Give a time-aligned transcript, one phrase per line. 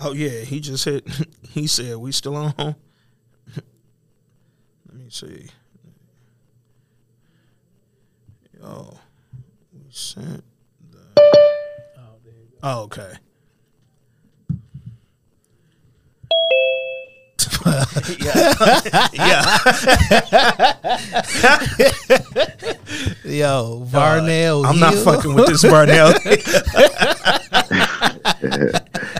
[0.00, 1.06] Oh yeah, he just hit.
[1.56, 2.52] He said we still on.
[2.58, 2.76] Let
[4.92, 5.46] me see.
[8.60, 8.94] Yo,
[9.72, 10.44] we sent
[10.90, 10.98] the.
[11.96, 12.18] Oh,
[12.62, 13.12] oh okay.
[18.20, 18.52] yeah,
[19.14, 19.56] yeah.
[23.24, 24.66] Yo, Varnell.
[24.66, 26.12] I'm not fucking with this Varnell.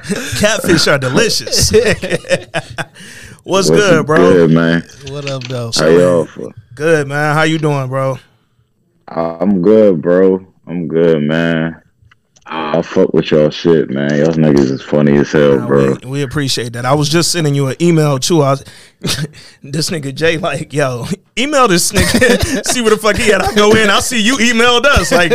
[0.38, 1.72] Catfish are delicious.
[3.42, 4.16] What's, good, bro?
[4.16, 4.82] Good, man.
[5.08, 5.70] What up, though?
[5.74, 6.28] How y'all?
[6.74, 7.34] Good, man.
[7.34, 8.18] How you doing, bro?
[9.08, 10.46] I'm good, bro.
[10.66, 11.82] I'm good, man.
[12.48, 14.16] I fuck with y'all shit, man.
[14.18, 15.96] Y'all niggas is funny as hell, Nah, bro.
[16.04, 16.84] We, we appreciate that.
[16.86, 18.42] I was just sending you an email too.
[18.42, 18.64] I was,
[19.64, 22.64] this nigga Jay like, yo, email this nigga.
[22.72, 23.42] see what the fuck he had.
[23.42, 23.90] I go in.
[23.90, 25.10] I see you emailed us.
[25.10, 25.32] Like,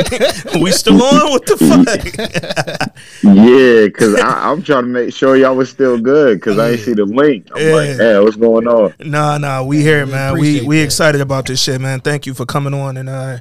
[0.62, 1.32] we still on?
[1.32, 2.96] What the fuck?
[3.24, 6.80] Yeah, cause I, I'm trying to make sure y'all was still good, cause I ain't
[6.80, 7.50] see the link.
[7.54, 7.74] I'm Yeah.
[7.76, 8.94] like, yeah, what's going on?
[9.00, 9.64] nah, nah.
[9.64, 10.34] We here, we man.
[10.34, 12.00] We appreciate we excited about this shit, man.
[12.00, 13.40] Thank you for coming on and uh,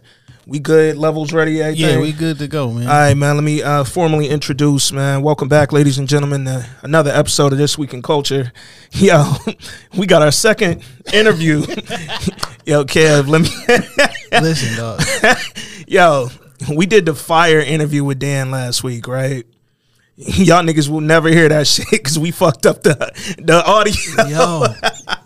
[0.51, 0.99] we good.
[0.99, 1.63] Levels ready.
[1.63, 1.89] Everything?
[1.89, 2.89] Yeah, we good to go, man.
[2.89, 3.37] All right, man.
[3.37, 5.23] Let me uh, formally introduce, man.
[5.23, 8.51] Welcome back, ladies and gentlemen, to another episode of This Week in Culture.
[8.91, 9.33] Yo,
[9.97, 11.59] we got our second interview.
[12.67, 13.49] Yo, Kev, let me.
[14.43, 15.01] Listen, dog.
[15.87, 16.29] Yo,
[16.75, 19.47] we did the fire interview with Dan last week, right?
[20.17, 22.97] Y'all niggas will never hear that shit because we fucked up the
[23.39, 24.27] the audio.
[24.27, 24.67] Yo,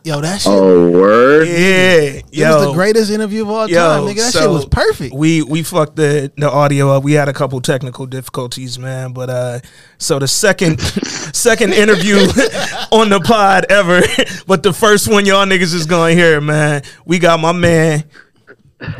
[0.05, 0.53] yo, that shit.
[0.53, 1.49] Oh, word.
[1.49, 4.33] yeah, It yo, was the greatest interview of all Yo, time, nigga.
[4.33, 5.15] That shit was perfect.
[5.15, 7.03] We we fucked the the audio up.
[7.03, 9.13] We had a couple technical difficulties, man.
[9.13, 9.61] But uh,
[9.99, 10.81] so the second
[11.35, 12.17] second interview
[12.93, 14.03] on the pod ever,
[14.47, 16.83] but the first one y'all niggas is gonna hear, man.
[17.05, 18.05] We got my man,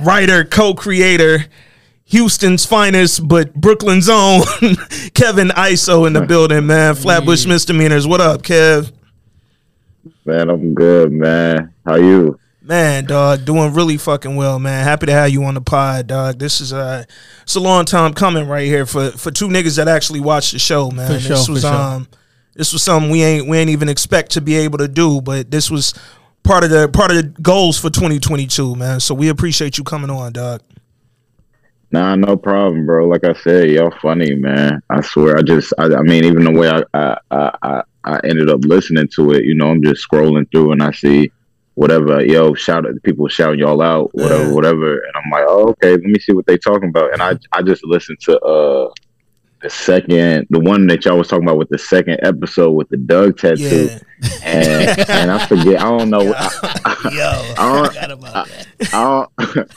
[0.01, 1.45] writer, co-creator.
[2.09, 4.43] Houston's finest, but Brooklyn's own,
[5.15, 6.95] Kevin Iso in the building, man.
[6.95, 8.07] Flatbush misdemeanors.
[8.07, 8.93] What up, Kev?
[10.25, 11.75] Man, I'm good, man.
[11.85, 12.39] How you?
[12.63, 14.85] Man, dog, doing really fucking well, man.
[14.85, 16.39] Happy to have you on the pod, dog.
[16.39, 17.05] This is uh
[17.43, 20.59] it's a long time coming right here for for two niggas that actually watch the
[20.59, 21.07] show, man.
[21.07, 21.71] For this sure, was for sure.
[21.71, 22.09] um
[22.55, 25.51] this was something we ain't we ain't even expect to be able to do, but
[25.51, 25.93] this was
[26.43, 28.99] part of the part of the goals for 2022, man.
[29.01, 30.63] So we appreciate you coming on, dog.
[31.91, 33.07] Nah, no problem, bro.
[33.07, 34.83] Like I said, y'all funny, man.
[34.91, 35.37] I swear.
[35.37, 36.83] I just, I, I mean, even the way I,
[37.31, 40.73] I, I, I- I ended up listening to it, you know, I'm just scrolling through
[40.73, 41.31] and I see
[41.75, 44.53] whatever, yo, shout out, people shouting y'all out, whatever, Yeah.
[44.53, 47.37] whatever, and I'm like, oh, okay, let me see what they talking about, and I,
[47.53, 48.91] I just listened to uh
[49.63, 52.99] the second, the one that y'all was talking about with the second episode with the
[52.99, 53.99] Doug tattoo, Yeah.
[54.45, 58.67] and and I forget, I don't know, I, Yo, I don't- forgot about that.
[58.93, 59.27] I
[59.57, 59.73] don't,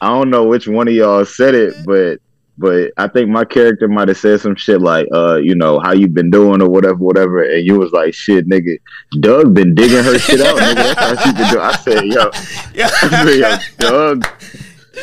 [0.00, 2.18] I don't know which one of y'all said it, but
[2.58, 5.92] but I think my character might have said some shit like, uh, you know, how
[5.92, 8.78] you been doing or whatever, whatever, and you was like, shit, nigga,
[9.20, 10.74] Doug been digging her shit out, nigga.
[10.74, 11.64] That's how she been doing.
[11.64, 12.30] I said, yo,
[12.84, 14.26] I said, yo, Doug,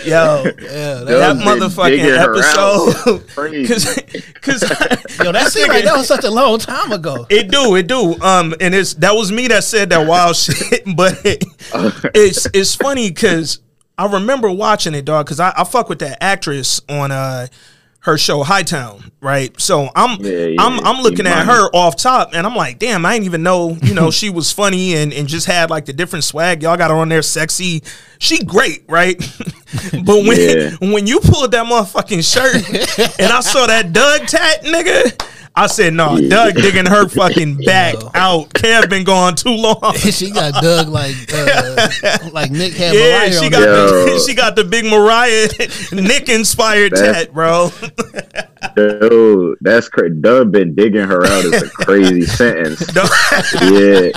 [0.05, 2.87] Yo, Yeah, that that, motherfucking digging her out.
[2.87, 3.27] episode.
[3.67, 3.85] Cause,
[4.41, 4.61] cause
[5.19, 7.25] yo, that seemed like that was such a long time ago.
[7.29, 8.19] It do, it do.
[8.21, 10.83] Um, and it's that was me that said that wild shit.
[10.95, 13.59] But it's it's funny because
[13.99, 15.25] I remember watching it, dog.
[15.25, 17.47] Because I, I fuck with that actress on uh
[18.03, 19.59] her show Hightown, right?
[19.59, 23.05] So I'm Yeah, yeah, I'm I'm looking at her off top, and I'm like, damn,
[23.05, 25.91] I didn't even know, you know, she was funny and and just had like the
[25.91, 26.63] different swag.
[26.63, 27.83] Y'all got her on there, sexy.
[28.17, 29.17] She great, right?
[30.05, 30.69] but when Yeah.
[30.79, 32.55] when you pulled that motherfucking shirt
[33.19, 35.25] and I saw that Doug tat, nigga.
[35.55, 36.29] I said, no, Yeah.
[36.29, 38.11] Doug digging her fucking back Yo.
[38.15, 38.49] out.
[38.49, 39.93] Kev been gone too long.
[39.97, 41.89] she got Doug like uh,
[42.31, 45.49] like Nick had Yeah, Mariah she on got the, she got the big Mariah
[45.91, 47.71] Nick inspired That- tat, bro.
[48.75, 50.15] Dude, that's crazy.
[50.19, 52.81] Doug been digging her out is a crazy sentence.
[53.71, 54.09] yeah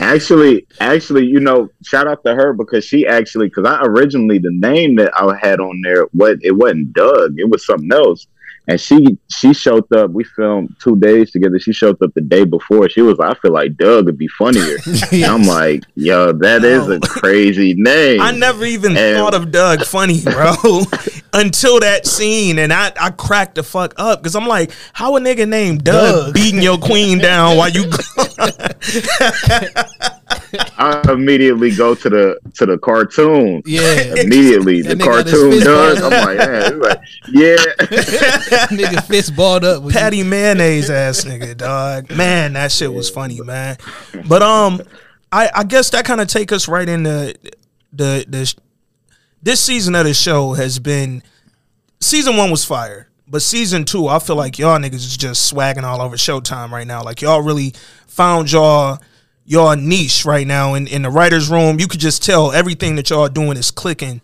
[0.00, 4.50] actually actually you know shout out to her because she actually because i originally the
[4.52, 8.26] name that i had on there what it wasn't doug it was something else
[8.68, 11.58] and she she showed up we filmed two days together.
[11.58, 12.88] She showed up the day before.
[12.88, 14.76] She was like i feel like doug would be funnier.
[15.12, 18.20] And i'm like yo that is a crazy name.
[18.20, 20.52] I never even And- thought of Doug funny, bro,
[21.36, 25.20] until that scene, and I, I cracked the fuck up because I'm like, how a
[25.20, 26.34] nigga named Doug, Doug.
[26.34, 27.84] beating your queen down while you?
[30.78, 35.64] i immediately go to the to the cartoon Yeah, immediately the That nigga cartoon fist
[35.64, 37.00] doug i'm like, man, like
[37.30, 37.56] yeah
[38.70, 39.82] nigga fist balled up.
[39.82, 42.10] With Patti Mayonnaise ass nigga, dog.
[42.10, 43.76] Man, that shit was funny, man.
[44.28, 44.80] But um,
[45.32, 47.34] I I guess that kind of take us right into
[47.92, 48.54] the the
[49.46, 51.22] this season of the show has been
[52.00, 53.08] season one was fire.
[53.28, 56.86] But season two, I feel like y'all niggas is just swagging all over Showtime right
[56.86, 57.04] now.
[57.04, 57.72] Like y'all really
[58.08, 58.98] found y'all
[59.44, 61.78] y'all niche right now in, in the writer's room.
[61.78, 64.20] You could just tell everything that y'all doing is clicking.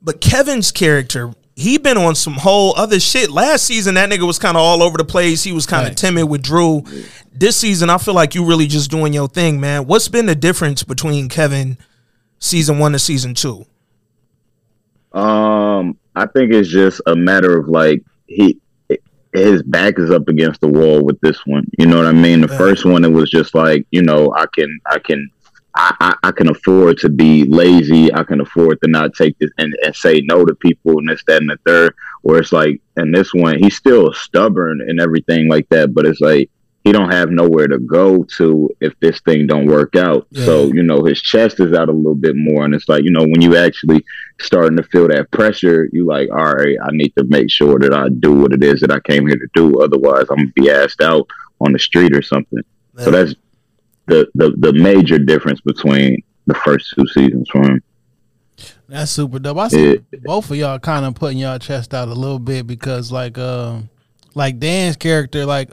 [0.00, 3.30] But Kevin's character, he been on some whole other shit.
[3.32, 5.42] Last season, that nigga was kind of all over the place.
[5.42, 5.96] He was kind of Right.
[5.96, 6.84] timid with Drew.
[7.32, 9.88] This season, I feel like you really just doing your thing, man.
[9.88, 11.78] What's been the difference between Kevin
[12.38, 13.66] season one to season two?
[15.14, 18.60] Um, I think it's just a matter of like he
[19.32, 21.64] his back is up against the wall with this one.
[21.78, 22.40] You know what I mean?
[22.40, 22.56] The Yeah.
[22.56, 25.28] first one it was just like, you know, I can I can
[25.76, 28.12] I, I, I can afford to be lazy.
[28.14, 31.22] I can afford to not take this and, and say no to people and this,
[31.26, 31.94] that, and the third.
[32.22, 35.92] Where it's like, and this one, he's still stubborn and everything like that.
[35.92, 36.48] But it's like
[36.84, 40.26] he don't have nowhere to go to if this thing don't work out.
[40.30, 40.44] Yeah.
[40.44, 43.10] So you know his chest is out a little bit more, and it's like you
[43.10, 44.04] know when you actually
[44.40, 47.94] starting to feel that pressure, you like, all right, I need to make sure that
[47.94, 49.80] I do what it is that I came here to do.
[49.82, 51.26] Otherwise, I'm gonna be asked out
[51.60, 52.60] on the street or something.
[52.98, 53.34] So that's
[54.06, 57.82] the, the the major difference between the first two seasons for him.
[58.88, 59.56] That's super dope.
[59.56, 60.18] I see Yeah.
[60.22, 63.88] both of y'all kind of putting y'all chest out a little bit because like um
[64.34, 65.70] like Dan's character like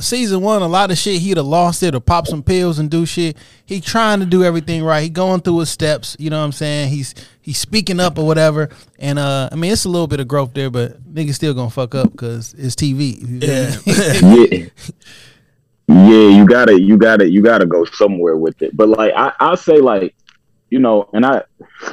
[0.00, 2.90] season one a lot of shit he'd have lost it or pop some pills and
[2.90, 3.36] do shit.
[3.64, 5.02] He trying to do everything right.
[5.02, 6.16] He going through his steps.
[6.18, 6.90] You know what I'm saying?
[6.90, 8.68] He's he's speaking up or whatever.
[8.98, 11.70] And uh I mean it's a little bit of growth there, but niggas still gonna
[11.70, 13.20] fuck up because it's TV.
[13.20, 13.40] You
[14.14, 14.48] feel me?
[14.62, 14.68] yeah.
[15.88, 18.74] Yeah, you gotta, you gotta, you gotta go somewhere with it.
[18.74, 20.14] But like, I, I'll say like,
[20.70, 21.42] you know, and I,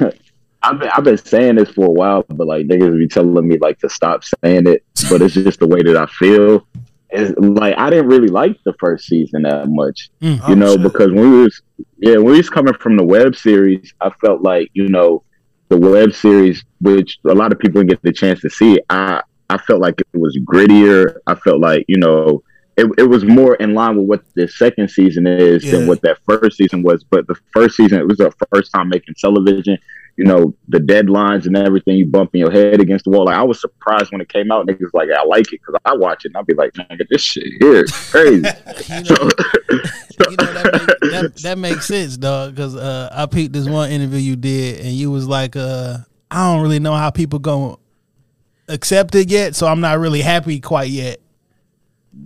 [0.62, 3.58] I've been, I've been saying this for a while, but like niggas be telling me
[3.58, 4.84] like to stop saying it.
[5.10, 6.66] But it's just the way that I feel.
[7.12, 10.36] Is like I didn't really like the first season that much, Mm.
[10.36, 10.82] you Oh, know, shit.
[10.84, 11.60] because when we was,
[11.98, 15.24] yeah, when we was coming from the web series, I felt like you know,
[15.70, 18.78] the web series, which a lot of people didn't get the chance to see.
[18.90, 21.16] I, I felt like it was grittier.
[21.26, 22.42] I felt like you know
[22.76, 25.72] it, it was more in line with what the second season is Yeah.
[25.72, 27.02] than what that first season was.
[27.02, 29.76] But the first season, it was our first time making television.
[30.20, 33.24] You know, the deadlines and everything, you bumping your head against the wall.
[33.24, 34.66] Like I was surprised when it came out.
[34.66, 37.22] Niggas like, I like it because I watch it and I'll be like, nigga, this
[37.22, 38.36] shit here is crazy.
[38.36, 42.54] You know, so, you know that, make, that that makes sense, dog.
[42.54, 45.96] Because uh, I peeped this one interview you did, and you was like, uh,
[46.30, 47.76] "I don't really know how people gonna
[48.68, 51.18] accept it yet, so I'm not really happy quite yet."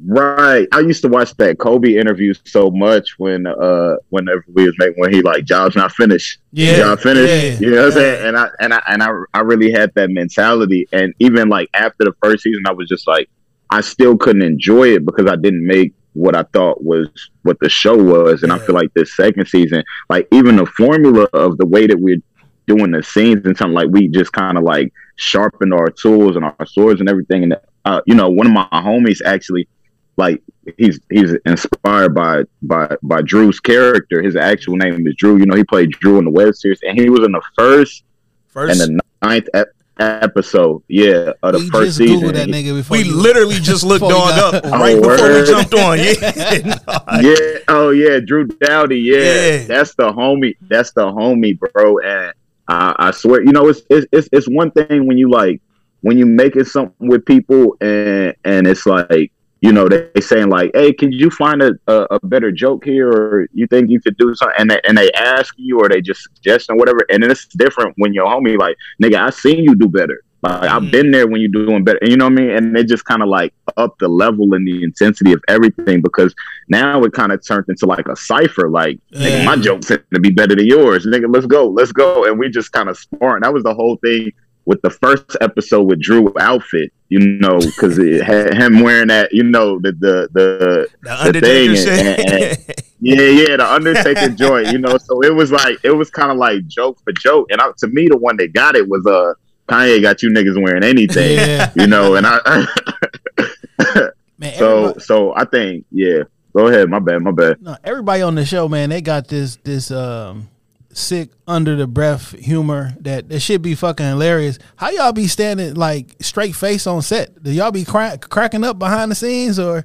[0.07, 0.67] Right.
[0.73, 4.99] I used to watch that Kobe interview so much when uh whenever we was making
[4.99, 6.39] when he like job's not finished.
[6.53, 7.61] Yeah, Job finished.
[7.61, 8.27] yeah, you know what I'm saying?
[8.29, 10.89] And I and I and I I really had that mentality.
[10.93, 13.29] And even like after the first season I was just like
[13.71, 17.09] I still couldn't enjoy it because I didn't make what I thought was
[17.43, 18.43] what the show was.
[18.43, 21.99] And I feel like this second season, like even the formula of the way that
[21.99, 22.23] we're
[22.67, 26.45] doing the scenes and something like we just kind of like sharpened our tools and
[26.45, 27.43] our swords and everything.
[27.45, 29.69] And uh, you know, one of my homies actually
[30.17, 30.43] like
[30.79, 34.23] he's he's inspired by by by Drew's character.
[34.23, 35.39] His actual name is Drew.
[35.39, 38.05] You know, he played Drew in the web series, and he was in the first
[38.49, 39.69] First, and the ninth ep-
[39.99, 40.83] episode.
[40.89, 42.33] Yeah, of the we first just season.
[42.35, 42.97] that nigga before.
[42.97, 45.99] we literally just looked before you dog up right Oh, before we jumped on.
[45.99, 47.59] Yeah, yeah.
[47.69, 48.99] Oh yeah, Drew Dowdy.
[49.01, 49.17] Yeah.
[49.19, 49.65] Yeah.
[49.67, 50.57] that's the homie.
[50.63, 51.99] That's the homie, bro.
[51.99, 52.33] And
[52.69, 55.61] I, I swear, you know, it's, it's it's it's one thing when you like
[56.03, 59.33] when you making something with people and and it's like
[59.65, 62.85] you know they, they saying like, hey, can you find a, a, a better joke
[62.85, 65.89] here, or you think you could do something, and they, and they ask you or
[65.89, 69.31] they just suggest or whatever, and then it's different when your homie like, nigga, I
[69.31, 70.23] seen you do better.
[70.43, 70.71] Like.
[70.71, 71.13] I've been mm.
[71.13, 72.51] there when you're doing better, and you know what I mean.
[72.51, 76.35] And they just kind of like up the level and the intensity of everything because
[76.69, 78.69] now it kind of turned into like a cipher.
[78.69, 81.33] Like, nigga, my joke's to be better than yours, nigga.
[81.33, 83.41] Let's go, let's go, and we just kind of sparring.
[83.41, 84.33] That was the whole thing
[84.67, 89.33] with the first episode with Drew outfit, you know, because it had him wearing that,
[89.33, 92.81] you know, the the the The Undertaker thing and- shit.
[93.01, 94.97] yeah, yeah, the Undertaker joint, you know.
[94.99, 97.87] So it was like it was kind of like joke for joke, and I, to
[97.89, 99.35] me, the one that got it was uh
[99.69, 102.39] Kanye got you niggas wearing anything, Yeah, you know, and I.
[104.39, 104.55] man.
[104.57, 106.23] so everybody- so I think yeah.
[106.57, 107.61] Go ahead, my bad, my bad.
[107.61, 110.49] no, everybody on the show, man, they got this this um
[110.97, 114.59] sick under the breath humor that that should be fucking hilarious.
[114.77, 117.43] How y'all be standing like straight face on set?
[117.43, 119.85] Do y'all be crack, cracking up behind the scenes or?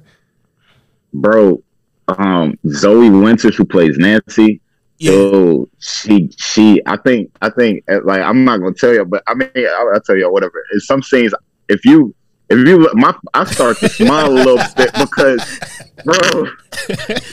[1.12, 1.62] bro.
[2.08, 4.60] Um, Zoe Winters, who plays Nancy,
[4.98, 9.04] Yeah, so she she I think I think uh, like I'm not gonna tell you,
[9.04, 10.64] but I mean I'll, I'll tell you whatever.
[10.72, 11.32] In some scenes,
[11.68, 12.14] if you
[12.50, 15.60] if you look- my I start to smile a little bit because
[16.04, 16.46] bro,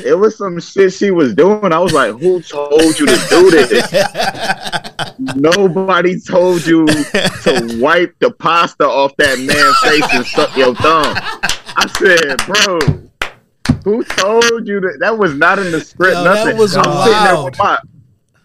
[0.05, 1.71] it was some shit she was doing.
[1.73, 3.91] I was like, who told you to do this?
[5.35, 11.13] nobody told you to wipe the pasta off that man's face and suck your thumb.
[11.79, 12.79] I said, bro,
[13.83, 14.97] who told you that?
[14.99, 16.15] That was not in the script.
[16.17, 16.45] Yo, nothing.
[16.47, 17.59] that was I'm sitting there with wild.
[17.59, 17.77] my,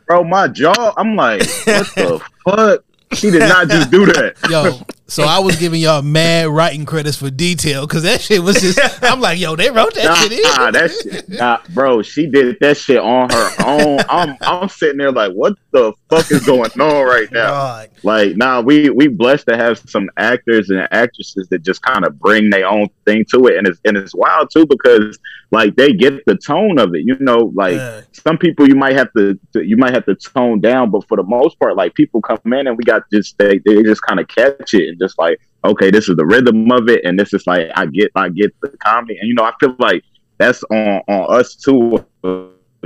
[0.06, 0.92] bro, my jaw.
[0.96, 2.84] I'm like, what the fuck?
[3.14, 4.34] She did not just do that.
[4.48, 8.60] Yo, so I was giving y'all mad writing credits for detail because that shit was
[8.60, 8.78] just.
[9.02, 10.42] I'm like, yo, they wrote that Nah, shit in.
[10.42, 12.02] nah, that shit, nah, bro.
[12.02, 13.98] She did that shit on her own.
[14.08, 17.50] I'm, I'm sitting there like, what the fuck is going on right now?
[17.50, 17.90] God.
[18.04, 22.18] Like, nah, we we blessed to have some actors and actresses that just kind of
[22.18, 25.18] bring their own thing to it, and it's and it's wild too because
[25.50, 27.02] like they get the tone of it.
[27.04, 28.00] You know, like Yeah.
[28.12, 31.16] some people you might have to, to you might have to tone down, but for
[31.18, 34.18] the most part, like people come in and we got just they they just kind
[34.18, 37.32] of catch it and just like, okay, this is the rhythm of it, and this
[37.34, 40.02] is like I get I get the comedy, and you know I feel like
[40.38, 42.04] that's on on us too.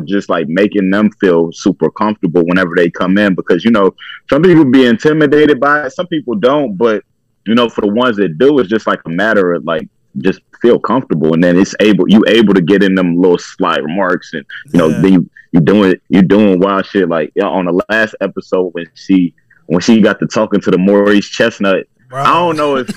[0.05, 3.95] Just like making them feel super comfortable whenever they come in, because you know
[4.29, 7.03] some people be intimidated by it, some people don't, but
[7.47, 10.41] you know for the ones that do, it's just like a matter of like just
[10.61, 14.35] feel comfortable, and then it's able you able to get in them little sly remarks,
[14.35, 15.01] and you know Yeah.
[15.01, 18.75] then you you doing you doing wild shit like you know, on the last episode
[18.75, 19.33] when she
[19.67, 21.87] when she got to talking to the Maurice Chestnut.
[22.25, 22.89] I don't know if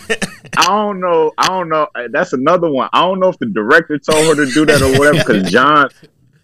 [0.57, 1.87] I don't know I don't know.
[1.95, 2.89] uh, That's another one.
[2.93, 5.17] I don't know if the director told her to do that or whatever.
[5.19, 5.89] Because John,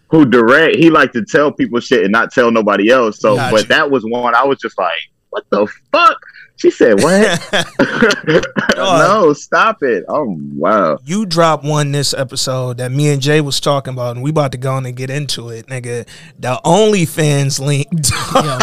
[0.08, 3.20] who direct, he like to tell people shit and not tell nobody else.
[3.20, 3.54] So, Gotcha.
[3.56, 4.92] but that was one I was just like,
[5.30, 6.18] what the fuck?
[6.56, 7.66] She said, what?
[8.76, 10.04] no, stop it.
[10.08, 10.98] Oh wow.
[11.04, 14.52] you dropped one this episode that me and Jay was talking about, and we about
[14.52, 16.06] to go on and get into it, nigga.
[16.38, 17.88] The OnlyFans link.
[18.34, 18.58] Yo.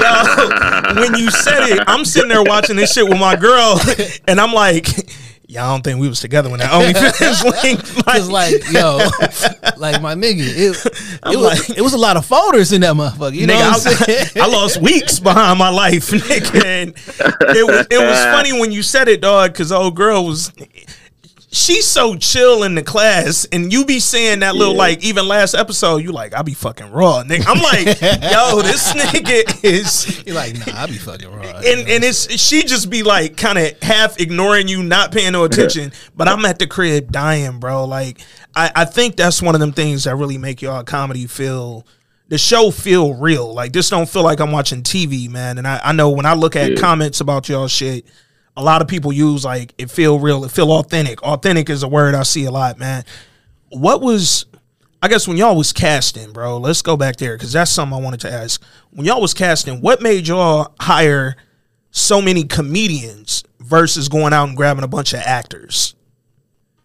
[0.00, 3.80] Yo, when you said it, I'm sitting there watching this shit with my girl,
[4.28, 4.86] and I'm like,
[5.52, 8.96] "Yeah, I don't think we was together when that OnlyFans link." Cause like, yo,
[9.76, 10.86] like my nigga, it,
[11.30, 13.34] it was like- it was a lot of folders in that motherfucker.
[13.34, 13.86] You know what
[14.36, 16.64] I'm I lost weeks behind my life, nigga.
[16.64, 16.90] And
[17.56, 20.52] it was it was funny when you said it, dog, because old girl was.
[21.54, 24.78] She's so chill in the class, and you be saying that little Yeah.
[24.78, 27.44] like even last episode, you like I be fucking raw, nigga.
[27.46, 31.42] I'm like, yo, this nigga is You're like, nah, I be fucking raw.
[31.42, 35.44] and and it's she just be like kind of half ignoring you, not paying no
[35.44, 35.92] attention.
[36.16, 37.84] but I'm at the crib dying, bro.
[37.84, 38.22] Like
[38.56, 41.86] I, I think that's one of them things that really make y'all comedy feel
[42.28, 43.52] the show feel real.
[43.52, 45.58] Like this don't feel like I'm watching TV, man.
[45.58, 46.76] And I, I know when I look at Yeah.
[46.80, 48.06] comments about y'all shit,
[48.56, 51.22] a lot of people use like it feel real, it feel authentic.
[51.22, 53.04] Authentic is a word I see a lot, man.
[53.70, 54.46] What was
[55.02, 58.00] I guess when y'all was casting, bro, let's go back there because that's something I
[58.00, 58.62] wanted to ask.
[58.90, 61.36] When y'all was casting, what made y'all hire
[61.90, 65.94] so many comedians versus going out and grabbing a bunch of actors?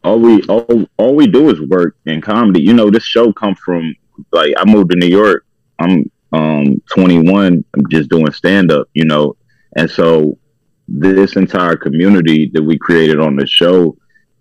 [0.07, 2.61] all we all, all we do is work in comedy.
[2.61, 3.93] You know, this show come from
[4.31, 5.45] like I moved to New York.
[5.79, 7.63] I'm um 21.
[7.73, 9.35] I'm just doing stand up, you know.
[9.75, 10.37] And so
[10.87, 13.97] this entire community that we created on the show,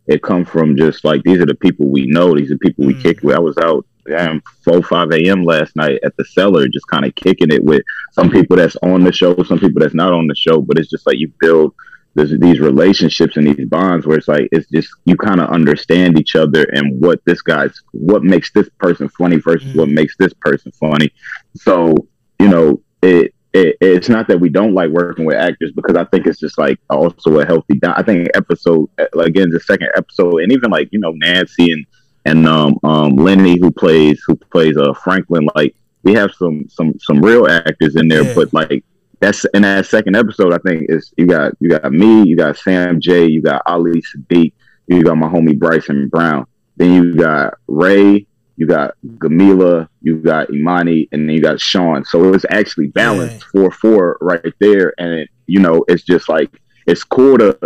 [0.06, 2.94] it come from just like these are the people we know, these are people we
[2.94, 3.02] Mm.
[3.02, 3.34] kick with.
[3.36, 7.12] I was out damn four, five AM last night at the cellar, just kind of
[7.16, 10.34] kicking it with some people that's on the show, some people that's not on the
[10.36, 11.74] show, but it's just like you build
[12.14, 16.18] there's these relationships and these bonds where it's like it's just you kind of understand
[16.18, 19.76] each other and what this guy's what makes this person funny versus Mhm.
[19.76, 21.12] what makes this person funny.
[21.56, 21.94] So
[22.40, 26.04] you know it, it it's not that we don't like working with actors because I
[26.04, 27.78] think it's just like also a healthy.
[27.84, 31.86] I think episode like again the second episode and even like you know Nancy and
[32.24, 36.98] and um um Lenny who plays who plays uh Franklin like we have some some
[36.98, 38.34] some real actors in there Yeah.
[38.34, 38.84] but like
[39.20, 40.52] that's in that second episode.
[40.52, 44.02] I think is you got you got me, you got Sam Jay, you got Ali
[44.02, 44.52] Siddiq,
[44.88, 46.46] you got my homie Bryson Brown.
[46.76, 52.04] Then you got Ray, you got Gamila, you got Imani, and then you got Sean.
[52.04, 56.50] So it's actually balanced four four right there, and it, you know it's just like
[56.86, 57.58] it's cool to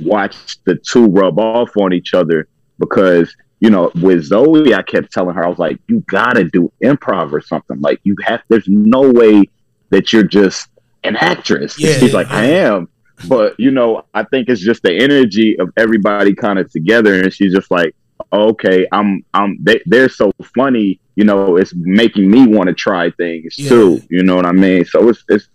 [0.00, 5.12] watch the two rub off on each other because you know with Zoe, I kept
[5.12, 7.80] telling her I was like, you gotta do improv or something.
[7.80, 9.44] Like you have, there's no way
[9.90, 10.68] that you're just
[11.04, 11.78] an actress.
[11.78, 12.88] Yeah, She's like, I am.
[13.28, 17.32] But you know, I think it's just the energy of everybody kind of together, and
[17.32, 17.94] she's just like,
[18.32, 19.58] okay, I'm, I'm.
[19.62, 21.56] They, they're so funny, you know.
[21.56, 23.68] It's making me want to try things Yeah.
[23.70, 24.02] too.
[24.10, 24.84] You know what I mean?
[24.84, 25.48] So it's, it's,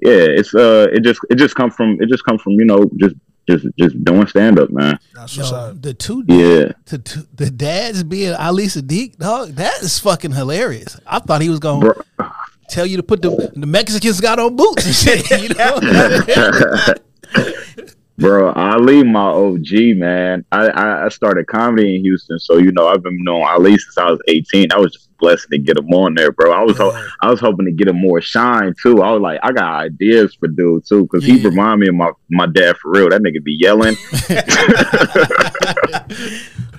[0.00, 2.90] yeah, it's, uh, it just, it just come from, it just come from, you know,
[2.98, 3.14] just,
[3.48, 4.98] just, just doing stand up, man.
[5.14, 6.72] That's Yo, the two Yeah.
[6.86, 10.98] to, to, the dads being Ali Siddiq, dog, that is fucking hilarious.
[11.06, 11.94] I thought he was gonna
[12.68, 15.30] tell you to put the the Mexicans got on boots and shit.
[15.42, 15.78] You know,
[18.18, 20.44] Bro, Ali, my OG man.
[20.50, 24.10] I, I started comedy in Houston, so you know I've been knowing Ali since I
[24.10, 24.68] was eighteen.
[24.72, 26.50] I was just blessed to get him on there, bro.
[26.52, 29.02] I was ho- I was hoping to get him more shine too.
[29.02, 32.10] I was like, I got ideas for dude too, because he remind me of my
[32.30, 33.10] my dad for real.
[33.10, 33.96] That nigga be yelling.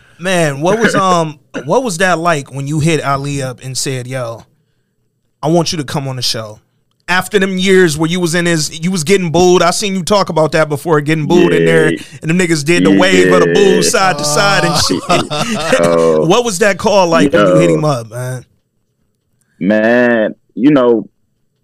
[0.20, 4.08] man, what was um what was that like when you hit Ali up and said,
[4.08, 4.44] "Yo,
[5.44, 6.60] I want you to come on the show"?
[7.08, 9.62] After them years where you was in his, you was getting booed.
[9.62, 11.60] I seen you talk about that before, getting booed yeah.
[11.60, 13.00] in there, and them niggas did the yeah.
[13.00, 15.04] wave of the boo side to side and shit.
[15.80, 16.26] Oh.
[16.28, 17.44] what was that call like Yo.
[17.44, 18.46] when you hit him up, man?
[19.60, 21.10] Man, you know,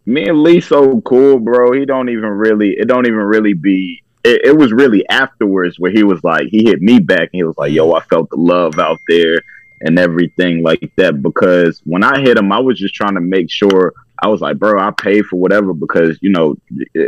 [0.06, 1.72] me and Lee so cool, bro.
[1.74, 4.04] He don't even really, it don't even really be.
[4.24, 7.44] It, it was really afterwards where he was like, he hit me back and he
[7.44, 9.42] was like, "Yo, I felt the love out there."
[9.86, 11.22] and everything like that.
[11.22, 14.58] Because when I hit him, I was just trying to make sure I was like,
[14.58, 16.56] bro, I paid for whatever because you know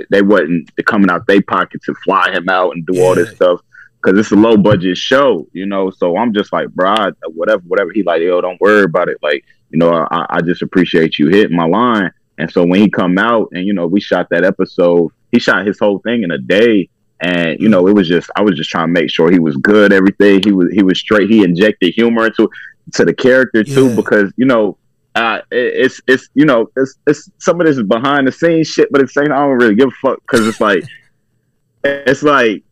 [0.10, 3.04] they wasn't coming out their pocket to fly him out and do yeah.
[3.04, 3.62] all this stuff
[4.04, 5.92] because it's a low budget show, you know.
[5.92, 7.92] So I'm just like, bro, I, whatever, whatever.
[7.94, 9.18] He like, yo, don't worry about it.
[9.24, 12.12] Like, you know, I, I just appreciate you hitting my line.
[12.38, 15.66] And so when he come out and you know we shot that episode, he shot
[15.66, 16.90] his whole thing in a day.
[17.22, 19.56] And you know, it was just I was just trying to make sure he was
[19.56, 19.94] good.
[19.94, 21.30] Everything he was he was straight.
[21.30, 22.50] He injected humor into
[22.96, 23.96] to the character too, yeah.
[23.96, 24.78] because you know
[25.16, 28.92] uh, it's it's you know it's it's some of this is behind the scenes shit,
[28.92, 30.84] but it's saying I don't really give a fuck because it's like
[31.84, 32.64] it's like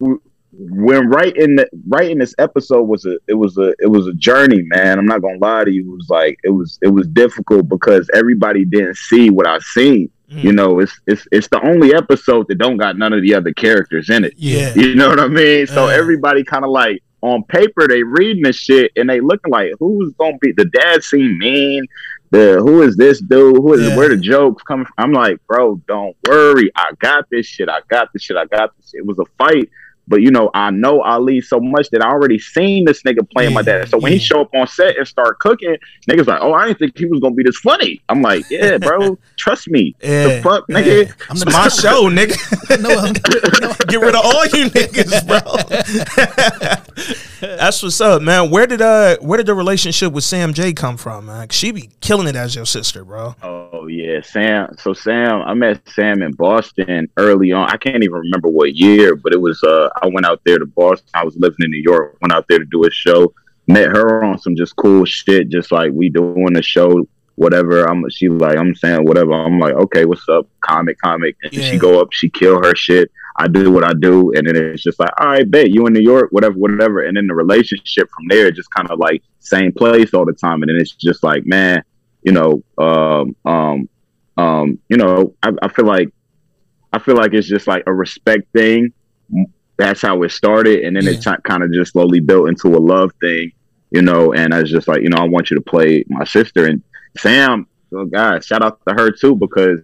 [0.00, 4.62] when writing the, writing this episode was a it was a it was a journey,
[4.62, 4.98] man.
[4.98, 5.92] I'm not gonna lie to you.
[5.92, 10.10] It was like it was it was difficult because everybody didn't see what I seen.
[10.28, 10.44] Mm.
[10.44, 13.52] You know, it's it's it's the only episode that don't got none of the other
[13.52, 14.34] characters in it.
[14.36, 15.68] Yeah, you know what I mean.
[15.68, 15.88] So uh.
[15.88, 20.12] everybody kind of like on paper they reading this shit and they looking like who's
[20.14, 21.86] gonna be the dad seem mean?
[22.30, 23.56] The who is this dude?
[23.56, 23.96] Who is yeah.
[23.96, 24.94] where the jokes coming from?
[24.98, 26.70] I'm like bro don't worry.
[26.76, 27.68] I got this shit.
[27.68, 28.36] I got this shit.
[28.36, 29.00] I got this shit.
[29.00, 29.70] it was a fight
[30.08, 33.50] but you know, I know Ali so much that I already seen this nigga playing
[33.50, 33.88] yeah, my dad.
[33.88, 34.18] So when yeah.
[34.18, 35.76] he show up on set and start cooking,
[36.08, 38.02] niggas like, oh, I didn't think he was gonna be this funny.
[38.08, 39.94] I'm like, yeah, bro, trust me.
[40.02, 41.06] Yeah, the fuck, nigga.
[41.06, 41.12] Yeah.
[41.30, 42.36] I'm the my show, nigga.
[42.82, 42.88] no,
[43.68, 45.38] no, Get rid of all you niggas, bro.
[47.42, 48.50] That's what's up, man.
[48.50, 51.48] Where did uh where did the relationship with Sam Jay come from, man?
[51.48, 53.34] She be killing it as your sister, bro.
[53.42, 54.76] Oh yeah, Sam.
[54.78, 57.68] So Sam, I met Sam in Boston early on.
[57.68, 60.66] I can't even remember what year, but it was uh I went out there to
[60.66, 61.08] Boston.
[61.14, 62.16] I was living in New York.
[62.20, 63.32] Went out there to do a show.
[63.66, 67.84] Met her on some just cool shit, just like we doing a show, whatever.
[67.84, 69.32] I'm she like I'm saying whatever.
[69.32, 71.36] I'm like okay, what's up, comic, comic.
[71.42, 71.70] And yeah.
[71.70, 73.10] she go up, she kill her shit.
[73.36, 75.92] I do what I do, and then it's just like all right, bet you in
[75.92, 77.04] New York, whatever, whatever.
[77.04, 80.62] And then the relationship from there just kind of like same place all the time,
[80.62, 81.84] and then it's just like man,
[82.22, 83.88] you know, um, um,
[84.36, 86.08] um, you know, I, I feel like
[86.92, 88.92] I feel like it's just like a respect thing
[89.76, 91.12] that's how it started, and then yeah.
[91.12, 93.52] it t- kind of just slowly built into a love thing,
[93.90, 94.32] you know.
[94.32, 96.82] And I was just like, you know, I want you to play my sister and
[97.18, 97.66] Sam.
[97.94, 99.80] Oh God, shout out to her too because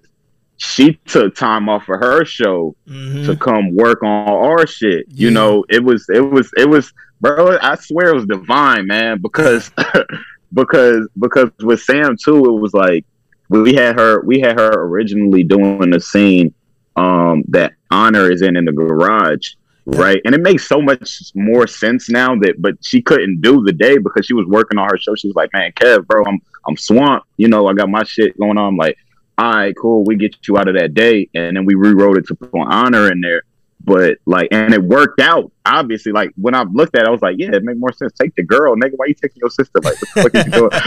[0.58, 3.26] she took time off of her show mm-hmm.
[3.26, 5.06] to come work on our shit.
[5.08, 5.26] Yeah.
[5.26, 7.58] You know, it was it was it was bro.
[7.60, 9.20] I swear it was divine, man.
[9.20, 9.70] Because
[10.52, 13.04] because because with Sam too, it was like
[13.48, 16.52] we had her we had her originally doing the scene
[16.96, 19.52] um that honor is in in the garage
[19.96, 20.20] right?
[20.24, 23.98] And it makes so much more sense now that, but she couldn't do the day
[23.98, 25.14] because she was working on her show.
[25.14, 27.26] She was like, "Man, Kev, bro, I'm I'm swamped.
[27.36, 28.96] You know, I got my shit going on." I'm like,
[29.38, 30.04] "All right, cool.
[30.04, 33.10] We get you out of that day," and then we rewrote it to put honor
[33.10, 33.42] in there.
[33.82, 35.52] But like, and it worked out.
[35.64, 38.12] Obviously, like when I looked at, it, I was like, "Yeah, it make more sense.
[38.12, 38.94] Take the girl, nigga.
[38.96, 39.80] Why you taking your sister?
[39.82, 40.70] Like, what the fuck you doing?"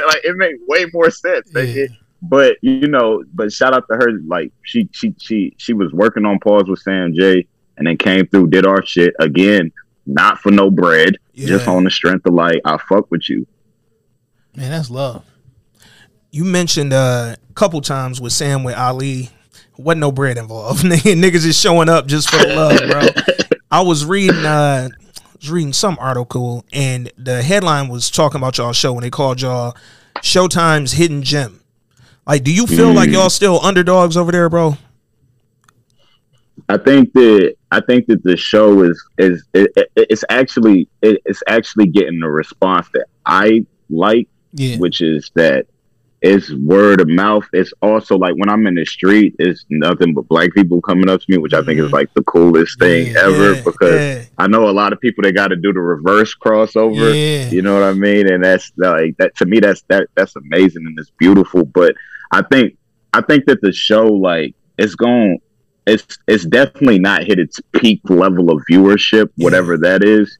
[0.06, 1.50] like, it made way more sense.
[1.54, 1.86] Yeah
[2.22, 4.20] but you know, but shout out to her.
[4.26, 8.26] Like she she she she was working on pause with Sam Jay, and then came
[8.26, 9.72] through, did our shit again,
[10.06, 11.46] not for no bread, yeah.
[11.46, 13.46] just on the strength of like I fuck with you.
[14.56, 15.24] Man, that's love.
[16.30, 19.30] You mentioned uh, a couple times with Sam with Ali,
[19.76, 20.82] wasn't no bread involved.
[20.84, 23.58] Niggas is showing up just for the love, bro.
[23.70, 24.88] I was reading uh
[25.40, 29.40] was reading some article and the headline was talking about y'all show when they called
[29.40, 29.74] y'all
[30.16, 31.59] Showtime's Hidden Gem.
[32.30, 32.94] Like, do you feel mm.
[32.94, 34.76] like y'all still underdogs over there, bro?
[36.68, 41.20] I think that I think that the show is is it, it, it's actually it,
[41.24, 44.76] it's actually getting the response that I like, yeah.
[44.76, 45.66] which is that
[46.22, 47.46] it's word of mouth.
[47.52, 51.20] It's also like when I'm in the street, it's nothing but black people coming up
[51.22, 54.24] to me, which I think is like the coolest thing yeah, ever yeah, because yeah.
[54.38, 57.50] I know a lot of people that got to do the reverse crossover.
[57.50, 58.32] You know what I mean?
[58.32, 59.58] And that's like that to me.
[59.58, 61.64] That's that that's amazing and it's beautiful.
[61.64, 61.96] But
[62.30, 62.76] I think
[63.12, 65.40] I think that the show like it's going
[65.86, 69.80] it's it's definitely not hit its peak level of viewership, whatever yeah.
[69.98, 70.38] that is.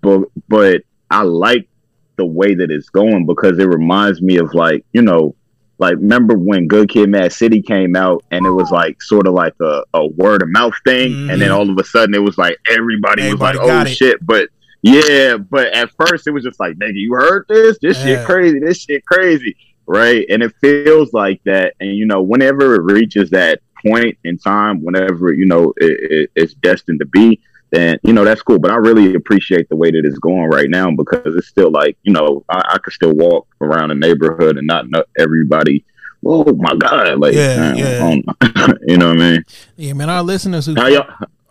[0.00, 1.68] But but I like
[2.16, 5.34] the way that it's going because it reminds me of like, you know,
[5.78, 9.34] like remember when Good Kid Mad City came out and it was like sort of
[9.34, 11.30] like a, a word of mouth thing mm-hmm.
[11.30, 11.58] and then mm-hmm.
[11.58, 14.24] all of a sudden it was like everybody, everybody was like, Oh shit.
[14.24, 14.48] But
[14.82, 17.78] yeah, but at first it was just like, nigga, you heard this?
[17.80, 18.04] This yeah.
[18.04, 18.58] shit crazy.
[18.58, 19.56] This shit crazy.
[19.92, 20.26] Right.
[20.28, 21.74] And it feels like that.
[21.80, 26.30] And, you know, whenever it reaches that point in time, whenever, you know, it, it,
[26.34, 28.58] it's destined to be, then, you know, that's cool.
[28.58, 31.96] But I really appreciate the way that it's going right now because it's still like,
[32.02, 35.84] you know, I, I could still walk around the neighborhood and not know everybody
[36.24, 38.04] oh my god like yeah, yeah.
[38.86, 40.76] you know what i mean yeah man our listeners who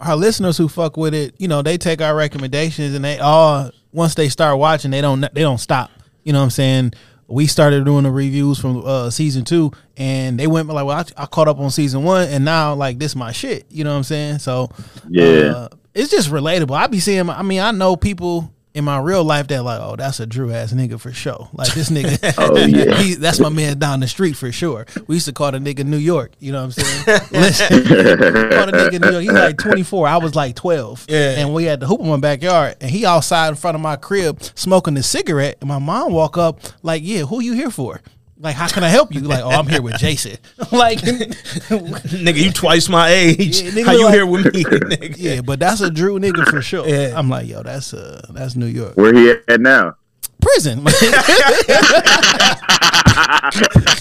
[0.01, 3.71] our listeners who fuck with it, you know, they take our recommendations and they all
[3.93, 5.91] once they start watching, they don't they don't stop.
[6.23, 6.93] You know what I'm saying?
[7.31, 11.23] We started doing the reviews from uh, season two, and they went like, "Well, I,
[11.23, 13.97] I, caught up on season one, and now like this my shit." You know what
[13.97, 14.39] I'm saying?
[14.39, 14.69] So
[15.09, 16.75] yeah, uh, it's just relatable.
[16.75, 17.29] I be seeing.
[17.29, 20.51] I mean, I know people in my real life that like, oh, that's a Drew
[20.53, 21.49] ass nigga for sure.
[21.53, 22.95] Like this nigga, oh, yeah.
[23.01, 24.85] he, that's my man down the street for sure.
[25.07, 26.31] We used to call the nigga New York.
[26.39, 27.21] You know what I'm saying?
[27.31, 29.23] Listen, call the nigga New York.
[29.23, 30.07] He's like 24.
[30.07, 31.07] I was like 12.
[31.09, 31.31] Yeah.
[31.37, 33.95] And we had the hoop in my backyard, and he outside in front of my
[33.95, 35.57] crib smoking a cigarette.
[35.61, 38.01] And my mom walk up like, yeah, who you here for?
[38.41, 39.21] Like, how can I help you?
[39.21, 40.31] Like, oh, I'm here with Jason.
[40.71, 43.61] like, nigga, you twice my age.
[43.61, 44.63] Yeah, how you like, here with me?
[44.63, 45.15] Nigga?
[45.17, 46.87] Yeah, but that's a Drew nigga for sure.
[46.87, 47.13] Yeah.
[47.15, 48.97] I'm like, yo, that's uh, that's New York.
[48.97, 49.95] Where he at now?
[50.41, 50.79] Prison.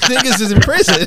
[0.08, 1.06] Niggas is in prison.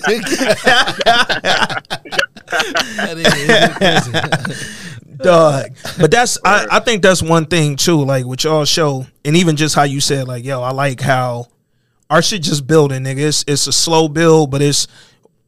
[5.17, 5.71] Dog.
[5.99, 9.55] But that's I, I think that's one thing too, like with y'all show, and even
[9.55, 11.47] just how you said, like, yo, I like how
[12.13, 13.27] our shit just building, nigga.
[13.27, 14.87] It's it's a slow build, but it's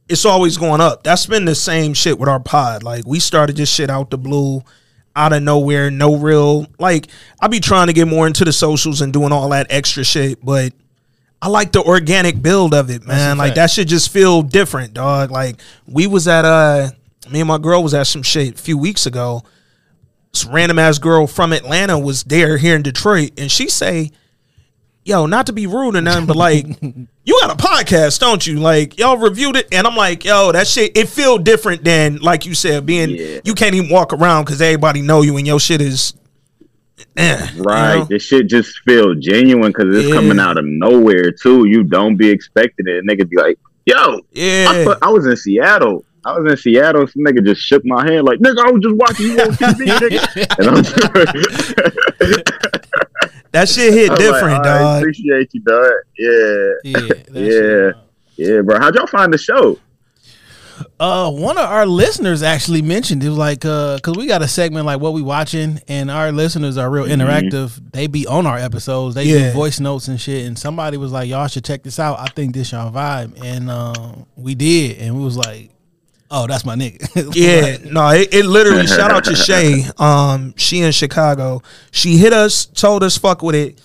[0.08, 1.04] it's always going up.
[1.04, 2.82] That's been the same shit with our pod.
[2.82, 4.62] Like we started this shit out the blue,
[5.14, 7.06] out of nowhere, no real like
[7.40, 10.44] I be trying to get more into the socials and doing all that extra shit,
[10.44, 10.72] but
[11.40, 13.38] I like the organic build of it, man.
[13.38, 15.30] Like that should just feel different, dog.
[15.30, 16.90] Like we was at uh
[17.30, 19.44] me and my girl was at some shit a few weeks ago.
[20.32, 24.10] This random ass girl from Atlanta was there here in Detroit, and she say
[25.06, 28.58] yo, not to be rude or nothing, but like, you got a podcast, don't you?
[28.58, 32.44] Like, y'all reviewed it, and I'm like, yo, that shit, it feel different than, like
[32.44, 33.40] you said, being, yeah.
[33.44, 36.14] you can't even walk around because everybody know you and your shit is,
[37.16, 37.94] eh, right.
[37.94, 38.04] You know?
[38.06, 40.14] This shit just feel genuine because it's yeah.
[40.14, 41.66] coming out of nowhere too.
[41.66, 42.98] You don't be expecting it.
[42.98, 44.66] And nigga be like, yo, yeah,
[45.02, 46.04] I, I was in Seattle.
[46.24, 47.06] I was in Seattle.
[47.06, 49.86] Some nigga just shook my hand like, nigga, I was just watching you on TV,
[49.86, 50.26] nigga.
[50.58, 50.68] And
[52.28, 52.42] I'm
[53.56, 54.82] that shit hit different, like, dog.
[54.82, 55.92] I appreciate you, dog.
[56.18, 57.90] Yeah, yeah, yeah,
[58.36, 58.78] yeah, bro.
[58.78, 59.78] How'd y'all find the show?
[61.00, 64.48] Uh, one of our listeners actually mentioned it was like, uh, cause we got a
[64.48, 67.20] segment like what we watching, and our listeners are real mm-hmm.
[67.20, 67.80] interactive.
[67.92, 69.14] They be on our episodes.
[69.14, 69.48] They yeah.
[69.48, 70.46] do voice notes and shit.
[70.46, 72.18] And somebody was like, "Y'all should check this out.
[72.18, 75.70] I think this y'all vibe." And um, we did, and we was like,
[76.30, 77.32] Oh, that's my nigga.
[77.34, 78.86] yeah, no, it, it, literally.
[78.86, 79.84] shout out to Shay.
[79.98, 81.62] Um, she in Chicago.
[81.90, 83.80] She hit us, told us fuck with it,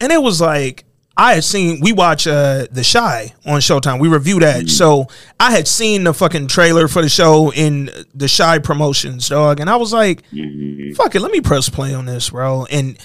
[0.00, 0.84] and it was like
[1.16, 1.80] I had seen.
[1.80, 4.00] We watch uh The Chi on Showtime.
[4.00, 4.70] We review that, mm.
[4.70, 5.06] so
[5.40, 9.70] I had seen the fucking trailer for the show in the Chi promotions, dog, and
[9.70, 10.92] I was like, mm-hmm.
[10.94, 12.98] fuck it, let me press play on this, bro, and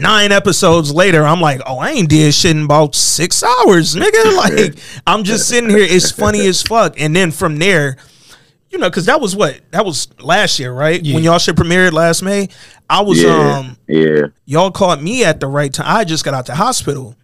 [0.00, 4.24] nine episodes later, I'm like, oh, I ain't did shit in about six hours, nigga.
[4.34, 4.76] Like,
[5.06, 5.78] I'm just sitting here.
[5.88, 7.00] It's funny as fuck.
[7.00, 7.96] And then from there,
[8.70, 11.02] you know, because that was what that was last year, right?
[11.02, 11.14] Yeah.
[11.14, 12.48] When y'all shit premiered last May,
[12.90, 14.26] I was yeah, um yeah.
[14.44, 15.86] Y'all caught me at the right time.
[15.88, 17.14] I just got out the hospital.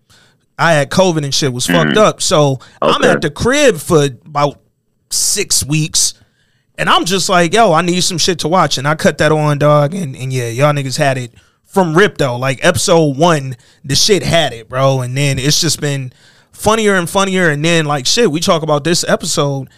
[0.58, 2.22] I had COVID and shit was mm fucked up.
[2.22, 2.62] So okay.
[2.80, 4.60] I'm at the crib for about
[5.10, 6.14] six weeks.
[6.78, 8.78] And I'm just like, yo, I need some shit to watch.
[8.78, 9.94] And I cut that on, dog.
[9.94, 11.34] And, and yeah, y'all niggas had it
[11.70, 12.36] from Rip though.
[12.36, 15.00] Like episode one, the shit had it, bro.
[15.00, 16.12] And then it's just been
[16.52, 17.48] funnier and funnier.
[17.48, 19.70] And then like shit, we talk about this episode.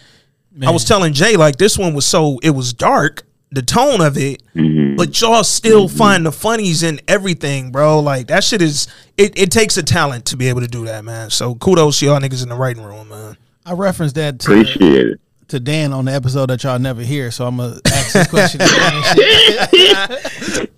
[0.51, 0.67] Man.
[0.67, 4.17] I was telling Jay like this one was so it was dark, the tone of
[4.17, 4.95] it, mm-hmm.
[4.95, 5.97] but y'all still mm-hmm.
[5.97, 7.99] find the funnies in everything, bro.
[7.99, 11.05] Like that shit is it, it takes a talent to be able to do that,
[11.05, 11.29] man.
[11.29, 13.37] So kudos to y'all niggas in the writing room, man.
[13.65, 15.19] I referenced that to Appreciate it
[15.53, 18.59] to Dan on the episode that y'all never hear, so I'm gonna ask this question.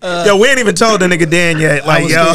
[0.02, 1.88] uh, yo, we ain't even told the nigga Dan yet.
[1.88, 2.34] Like, yo,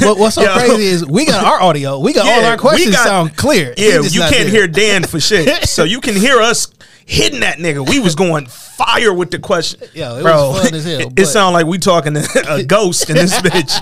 [0.00, 0.54] but what's so yo.
[0.54, 3.74] crazy is we got our audio, we got yeah, all our questions got, sound clear.
[3.76, 4.48] Yeah, you can't there.
[4.48, 6.72] hear Dan for shit, so you can hear us
[7.06, 7.88] hitting that nigga.
[7.88, 9.80] We was going fire with the question.
[9.92, 11.00] Yo, it Bro, was fun as hell.
[11.00, 13.80] It, it sounded like we talking to a ghost in this bitch.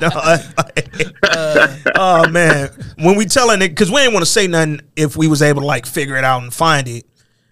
[1.23, 5.15] uh, oh man, when we telling it, because we ain't want to say nothing if
[5.15, 7.05] we was able to like figure it out and find it.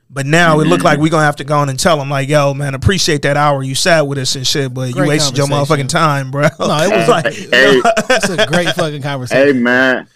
[0.08, 1.02] But now it looked like mm-hmm.
[1.02, 3.62] we're gonna have to go on and tell them like, yo, man, appreciate that hour
[3.62, 6.42] you sat with us and shit, but Great you wasted your motherfucking time, bro.
[6.42, 9.46] No, it was like Hey, it's a great fucking conversation.
[9.56, 10.08] hey man,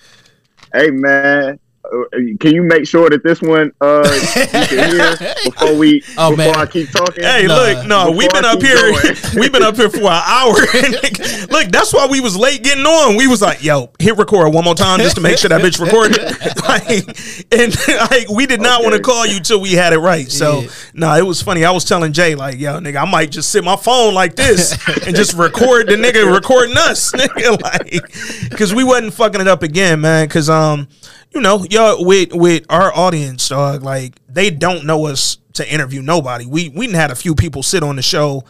[0.73, 1.59] hey man.
[1.93, 2.05] Uh,
[2.39, 6.53] Can you make sure that this one uh you can hear before we Oh, before
[6.53, 6.57] man.
[6.57, 7.25] I keep talking?
[7.25, 7.55] Hey, Nah.
[7.57, 8.93] look, no, Before we've been up here.
[9.41, 10.55] we've been up here for an hour.
[11.51, 13.17] look, that's why we was late getting on.
[13.17, 15.81] We was like, yo, hit record one more time just to make sure that bitch
[15.85, 16.21] recorded.
[16.69, 20.31] like, and like, we did not want to call you till we had it right.
[20.31, 20.69] So, Yeah.
[20.95, 21.65] no, it was funny.
[21.65, 24.73] I was telling Jay, like, yo, nigga, I might just sit my phone like this
[25.07, 29.63] and just record the nigga recording us, nigga, like, because we wasn't fucking it up
[29.65, 30.29] again, man.
[30.29, 30.87] Because um,
[31.33, 36.03] you know, yo, with with our audience, dog, like they don't know us to interview
[36.03, 36.47] nobody.
[36.47, 38.45] We we had a few people sit on the show,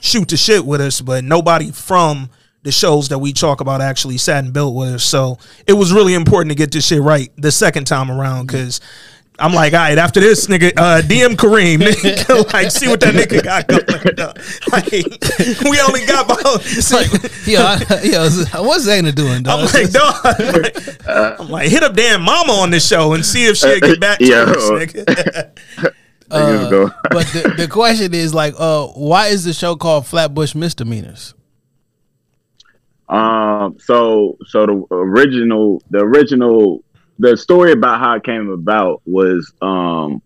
[0.00, 2.30] shoot the shit with us, but nobody from
[2.62, 5.04] the shows that we talk about actually sat and built with us.
[5.04, 8.80] So it was really important to get this shit right the second time around because.
[9.38, 13.14] I'm like, all right, after this, nigga, uh, DM Kareem, nigga, like, see what that
[13.14, 14.14] nigga got going.
[14.14, 14.38] dog.
[14.72, 14.90] Like,
[15.70, 17.10] we only got about, It's like,
[17.46, 19.74] yo, I, yo, what's Zayna doing, I'm dog?
[19.74, 21.38] like, dog.
[21.40, 24.18] I'm like, hit up damn mama on this show and see if she'll get back
[24.18, 24.42] to Yo.
[24.44, 25.04] us, nigga.
[26.30, 26.90] Niggas go.
[27.10, 31.34] but the, the question is like, uh, why is the show called Flatbush Misdemeanors?
[33.08, 33.76] Um.
[33.78, 36.82] So so the original the original
[37.18, 40.22] the story about how it came about was um.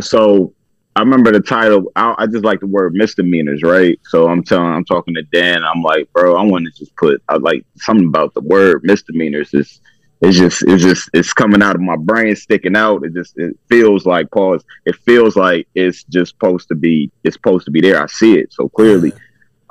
[0.00, 0.52] So
[0.94, 1.92] I remember the title.
[1.94, 4.00] I, I just like the word misdemeanors, right?
[4.04, 5.62] So I'm telling I'm talking to Dan.
[5.62, 9.52] I'm like, bro, I want to just put I like something about the word misdemeanors.
[9.52, 9.80] Is
[10.22, 13.04] it's just it's just it's coming out of my brain, sticking out.
[13.04, 14.64] It just it feels like pause.
[14.86, 18.02] It feels like it's just supposed to be it's supposed to be there.
[18.02, 19.12] I see it so clearly.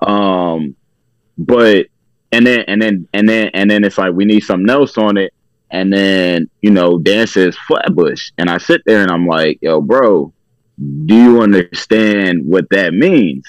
[0.06, 0.76] Um,
[1.38, 1.88] but
[2.32, 5.18] and then and then and then and then it's like we need something else on
[5.18, 5.34] it.
[5.72, 9.82] And then you know Dan says Flatbush, and I sit there and I'm like, yo,
[9.82, 10.34] bro,
[11.06, 13.46] do you understand what that means?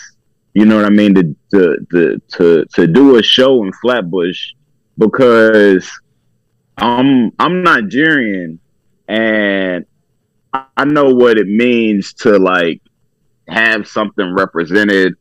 [0.55, 1.14] You know what I mean?
[1.14, 4.52] To to to to, to do a show in Flatbush
[4.98, 5.90] because
[6.79, 8.59] I'm I'm Nigerian
[9.09, 9.85] and
[10.52, 12.81] I I know what it means to like
[13.48, 15.14] have something represented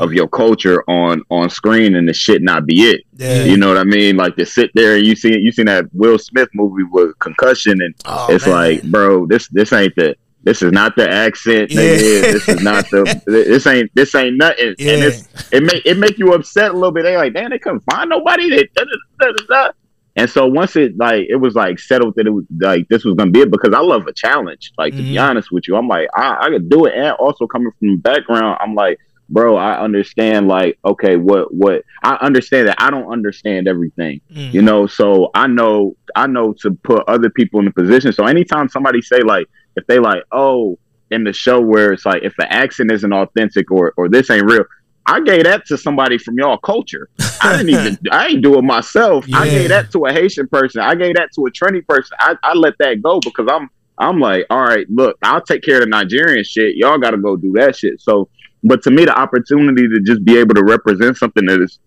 [0.00, 3.02] of your culture on on screen and the shit not be it.
[3.16, 3.44] Yeah.
[3.44, 4.16] You know what I mean?
[4.16, 7.80] Like to sit there and you see you seen that Will Smith movie with concussion
[7.80, 8.54] and Oh, it's man.
[8.54, 11.84] like, bro, this this ain't the this is not the accent, Yeah.
[11.84, 14.74] This is not the this ain't this ain't nothing.
[14.78, 14.92] Yeah.
[14.94, 17.04] And it's it make it make you upset a little bit.
[17.04, 18.50] They like, damn, they couldn't find nobody.
[18.50, 18.84] That da,
[19.32, 19.70] da, da.
[20.16, 23.14] And so once it like it was like settled that it was like this was
[23.14, 24.72] gonna be it because I love a challenge.
[24.78, 25.22] Like to be Mhm.
[25.30, 26.94] honest with you, I'm like I, I could do it.
[26.94, 30.48] And also coming from the background, I'm like, bro, I understand.
[30.48, 34.52] Like okay, what what I understand that I don't understand everything Mm.
[34.52, 38.12] you know so i know i know to put other people in the position.
[38.12, 40.78] So anytime somebody say like if they like oh
[41.10, 44.44] in the show where it's like if the accent isn't authentic or or this ain't
[44.50, 44.64] real
[45.06, 47.08] i gave that to somebody from y'all culture.
[47.42, 49.24] I didn't even i ain't do it myself.
[49.34, 50.80] I gave that to a haitian person.
[50.80, 52.16] I gave that to a trini person.
[52.20, 55.76] I, I let that go because i'm i'm like all right look i'll take care
[55.76, 56.76] of the nigerian shit.
[56.76, 58.00] Y'all gotta go do that shit.
[58.00, 58.28] So
[58.64, 61.78] but to me the opportunity to just be able to represent something that is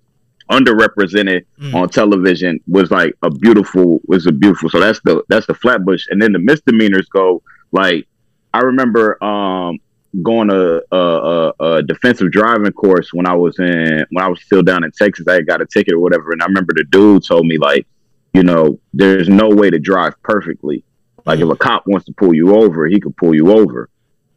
[0.50, 1.74] underrepresented Mm.
[1.76, 6.06] on television was like a beautiful was a beautiful so that's the that's the flatbush.
[6.10, 7.42] And then the misdemeanors go
[7.74, 8.08] like
[8.54, 9.78] i remember um
[10.24, 14.42] going to a, a, a defensive driving course when i was in when i was
[14.42, 15.28] still down in texas.
[15.28, 17.86] I had got a ticket or whatever and i remember the dude told me like
[18.34, 20.84] you know there's no way to drive perfectly.
[21.26, 23.90] Like if a cop wants to pull you over he could pull you over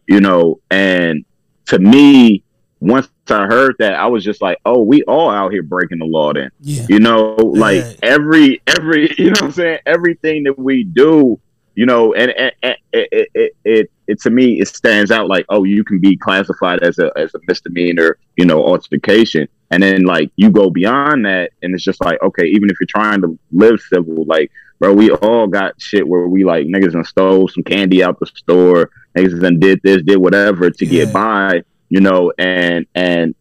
[0.08, 0.58] you know?
[0.72, 1.24] And
[1.70, 2.42] to me
[2.80, 6.04] once i heard that i was just like oh we all out here breaking the
[6.04, 6.86] law then Yeah.
[6.88, 7.92] you know like Yeah.
[8.02, 11.38] every every you know what i'm saying everything that we do
[11.74, 15.28] you know and, and, and it, it, it, it, it to me it stands out
[15.28, 19.82] like oh you can be classified as a as a misdemeanor you know altercation and
[19.82, 23.20] then like you go beyond that and it's just like okay even if you're trying
[23.20, 27.46] to live civil like bro we all got shit where we like niggas and stole
[27.46, 31.04] some candy out the store niggas and did this did whatever to Yeah.
[31.04, 33.34] get by you know and and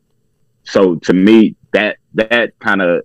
[0.64, 3.04] so to me that that kind of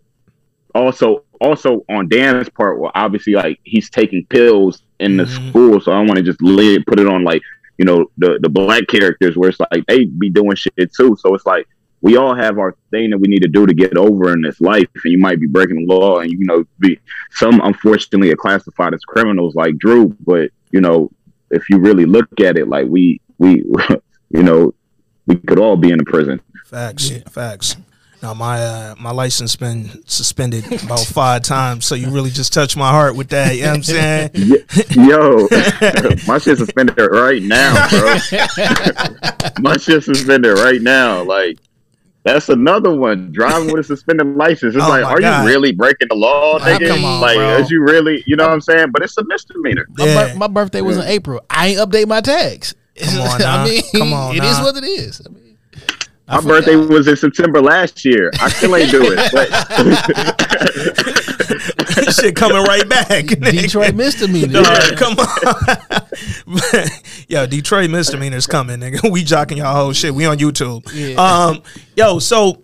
[0.75, 5.29] also also on Dan's part, well, obviously like he's taking pills in the Mhm.
[5.29, 7.43] school, so I want to just lay, put it on like
[7.79, 11.17] you know the the black characters where it's like they be doing shit too.
[11.21, 11.67] So it's like
[12.01, 14.61] we all have our thing that we need to do to get over in this
[14.61, 16.99] life, and you might be breaking the law, and you know be
[17.33, 21.11] some unfortunately are classified as criminals like Drew, but you know
[21.55, 23.65] if you really look at it, like we we
[24.31, 24.75] you know
[25.27, 26.41] we could all be in a prison.
[26.67, 27.19] Facts, Yeah.
[27.31, 27.77] facts.
[28.23, 32.75] Now my uh, my license been suspended about five times, so you really just touched
[32.75, 33.55] my heart with that.
[33.55, 34.31] You know what I'm saying?
[34.93, 35.47] Yo,
[36.27, 38.17] my shit suspended right now, bro.
[39.61, 41.23] my shit suspended right now.
[41.23, 41.59] Like
[42.25, 43.31] that's another one.
[43.33, 44.75] Driving with a suspended license.
[44.75, 45.43] It's Oh like, are God.
[45.43, 46.89] you really breaking the law, nigga?
[46.89, 47.57] come on, like, bro.
[47.59, 48.23] is you really?
[48.27, 48.89] You know what I'm saying?
[48.93, 49.87] But it's a misdemeanor.
[49.99, 50.33] My, Yeah.
[50.33, 51.41] bir- my birthday was in April.
[51.51, 52.75] I ain't update my tags.
[52.97, 53.43] Come on.
[53.43, 54.65] I mean, Come on it is now.
[54.65, 55.21] what it is.
[55.27, 55.59] I mean,
[56.29, 58.31] My birthday was in September last year.
[58.41, 59.19] I still ain't do it.
[59.33, 59.49] But
[62.11, 63.09] Shit coming right back.
[63.09, 63.51] nigga.
[63.63, 64.63] Detroit misdemeanor.
[64.63, 66.87] Dog, come on.
[67.29, 69.11] yo, Detroit misdemeanors coming, nigga.
[69.11, 70.15] We jocking y'all whole shit.
[70.15, 70.89] We on YouTube.
[70.93, 71.17] Yeah.
[71.17, 71.63] Um,
[71.97, 72.63] yo, so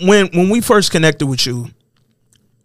[0.00, 1.72] when when we first connected with you, it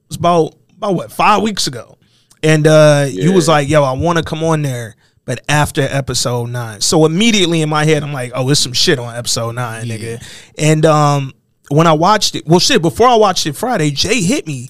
[0.08, 1.97] was about about what, five weeks ago.
[2.41, 6.82] And uh you was like, yo, I wanna come on there, but after episode nine.
[6.82, 10.23] So immediately in my head, I'm like, oh, it's some shit on episode nine, nigga.
[10.58, 11.34] And um
[11.69, 14.69] when I watched it, well shit, before I watched it Friday, Jay hit me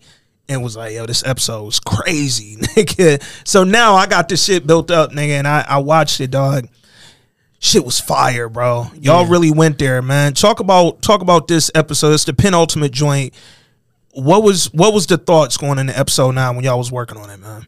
[0.50, 3.22] and was like, yo, this episode was crazy, nigga.
[3.48, 6.68] So now I got this shit built up, nigga, and I, I watched it, dog.
[7.60, 8.88] Shit was fire, bro.
[9.00, 10.34] Y'all really went there, man.
[10.34, 12.12] Talk about talk about this episode.
[12.12, 13.34] It's the penultimate joint.
[14.12, 17.30] What was what was the thoughts going into episode nine when y'all was working on
[17.30, 17.68] it, man?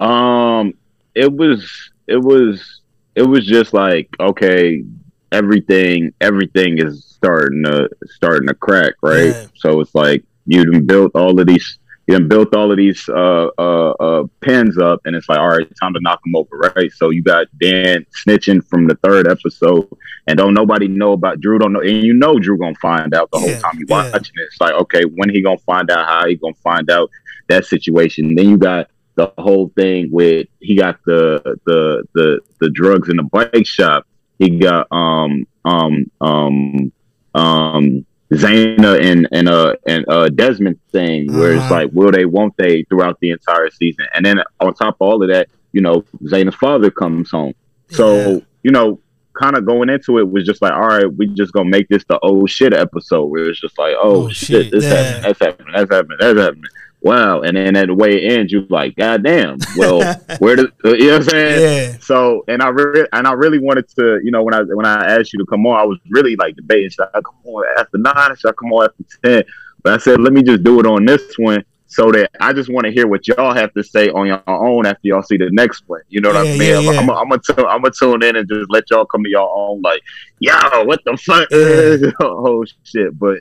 [0.00, 0.74] Um,
[1.14, 2.80] it was it was
[3.14, 4.84] it was just like okay,
[5.30, 9.26] everything everything is starting to starting to crack, right?
[9.26, 9.46] Yeah.
[9.54, 13.48] So it's like you built all of these you done built all of these uh
[13.58, 16.92] uh uh pins up, and it's like all right, time to knock them over, right?
[16.92, 19.88] So you got Dan snitching from the third episode,
[20.26, 21.58] and don't nobody know about Drew.
[21.58, 24.10] Don't know, and you know Drew gonna find out the Yeah, whole time you yeah.
[24.12, 24.42] watching it.
[24.42, 26.06] It's like okay, when he gonna find out?
[26.06, 27.10] How he gonna find out
[27.48, 28.34] that situation?
[28.34, 33.16] Then you got the whole thing with he got the the the the drugs in
[33.16, 34.06] the bike shop.
[34.38, 36.92] He got um um um
[37.34, 41.74] um Zayna and and uh and uh Desmond thing where it's Uh-huh.
[41.74, 45.22] like will they won't they throughout the entire season and then on top of all
[45.22, 47.54] of that you know Zayna's father comes home
[47.90, 48.38] so Yeah.
[48.62, 49.00] you know
[49.40, 52.04] kind of going into it was just like all right we just gonna make this
[52.08, 54.94] the old shit episode where it's just like oh, Oh, shit, shit, this yeah.
[54.94, 56.62] happened that's happening that's happening that's happening
[57.04, 59.98] wow and then at the way it ends you're like god damn well
[60.38, 61.60] where does you know what I'm saying
[61.92, 61.98] Yeah.
[62.00, 65.18] so, and I really and I really wanted to, you know, when I when I
[65.18, 67.98] asked you to come on, I was really like debating: should I come on after
[67.98, 68.34] nine?
[68.36, 69.44] Should I come on after ten?
[69.82, 72.70] But I said, let me just do it on this one, so that I just
[72.70, 75.50] want to hear what y'all have to say on your own after y'all see the
[75.52, 76.00] next one.
[76.08, 76.68] You know what Yeah, I mean?
[76.70, 77.00] yeah, I'm, yeah.
[77.00, 79.50] I'm, I'm gonna tune, I'm gonna tune in and just let y'all come to your
[79.54, 80.02] own, like,
[80.40, 81.48] yo, what the fuck?
[81.50, 82.10] Yeah.
[82.26, 83.18] oh shit!
[83.18, 83.40] But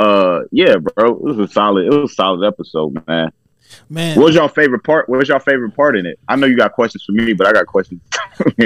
[0.00, 3.32] uh, yeah, bro, it was a solid, it was a solid episode, man.
[3.88, 5.08] Man, What was your favorite part?
[5.08, 6.18] What was your favorite part in it?
[6.28, 8.00] I know you got questions for me, but I got questions.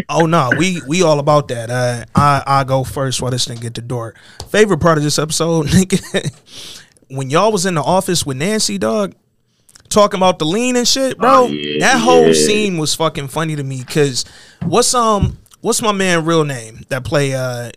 [0.08, 1.68] Oh no, we we all about that.
[1.68, 4.14] Uh, I I go first while this thing get the door.
[4.48, 6.32] Favorite part of this episode, nigga,
[7.08, 9.16] when y'all was in the office with Nancy, dog,
[9.88, 11.28] talking about the lean and shit, bro.
[11.28, 12.32] Oh, yeah, that whole yeah.
[12.34, 13.82] scene was fucking funny to me.
[13.82, 14.24] Cause
[14.62, 17.70] what's um what's my man real name that play uh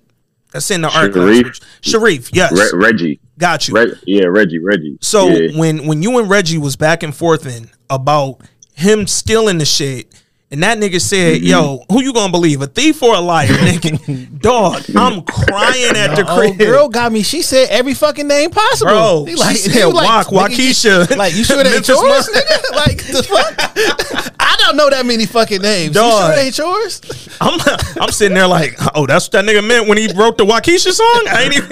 [0.51, 1.25] that's in the art class?
[1.25, 1.59] Sharif?
[1.81, 3.76] Sharif, yes, Re- Reggie, got you.
[3.76, 4.97] Re- yeah, Reggie, Reggie.
[5.02, 5.58] So yeah.
[5.58, 8.41] when when you and Reggie was back and forth in about
[8.73, 10.08] him stealing the shit,
[10.49, 11.45] and that nigga said, Mm-hmm.
[11.45, 16.15] "Yo, who you gonna believe, a thief or a liar?" nigga, dog, I'm crying at
[16.15, 16.57] the crib.
[16.57, 17.21] girl got me.
[17.23, 18.91] She said every fucking name possible.
[18.91, 22.29] Bro, He she said he Wak, nigga, Waukesha, Like you sure that ain't Memphis yours,
[22.29, 22.75] nigga?
[22.75, 24.33] Like the fuck?
[24.39, 25.88] I don't know that many fucking names.
[25.95, 26.23] You Dog.
[26.33, 27.01] sure it ain't yours?
[27.41, 27.60] I'm
[28.01, 30.91] I'm sitting there like, oh, that's what that nigga meant when he wrote the Waukesha
[30.91, 31.23] song.
[31.29, 31.71] I ain't even.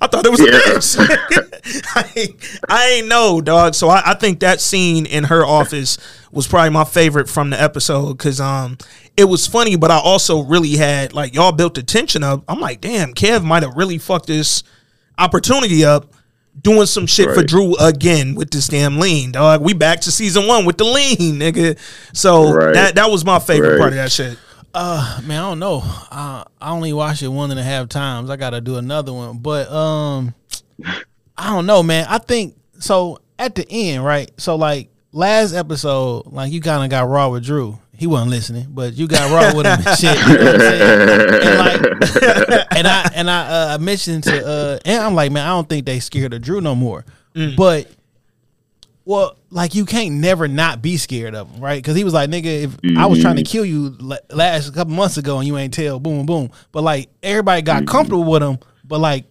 [0.00, 0.46] I thought it was Yeah.
[0.46, 1.82] a bitch.
[1.96, 3.74] I, ain't, I ain't know, dog.
[3.74, 5.98] So I, I think that scene in her office
[6.34, 8.76] was probably my favorite from the episode because um
[9.16, 12.42] it was funny, but I also really had like y'all built the tension up.
[12.48, 14.62] I'm like, damn, Kev might have really fucked this
[15.18, 16.12] opportunity up.
[16.62, 19.60] Doing some shit for Drew again with this damn lean, dog.
[19.60, 21.76] We back to season one with the lean, nigga.
[22.12, 22.74] So Right.
[22.74, 23.78] that that was my favorite Right.
[23.80, 24.38] part of that shit.
[24.72, 25.82] Uh, man, I don't know.
[26.12, 28.30] Uh, I only watched it one and a half times.
[28.30, 30.34] I got to do another one, but um,
[31.36, 32.06] I don't know, man.
[32.08, 33.18] I think so.
[33.36, 34.30] At the end, right?
[34.36, 37.78] So like last episode, like you kind of got raw with Drew.
[37.96, 40.18] He wasn't listening, but you got raw with him and shit.
[40.26, 41.42] You know what I'm?
[41.42, 41.58] And
[42.50, 45.68] like, and I and I uh, mentioned to uh, and I'm like, man, I don't
[45.68, 47.04] think they scared of Drew no more.
[47.56, 47.88] But
[49.04, 51.76] well, like you can't never not be scared of him, right?
[51.80, 54.94] Because he was like, nigga, if I was trying to kill you la- last couple
[54.94, 56.50] months ago and you ain't tell, boom, boom.
[56.72, 59.24] But like everybody got comfortable with him, but like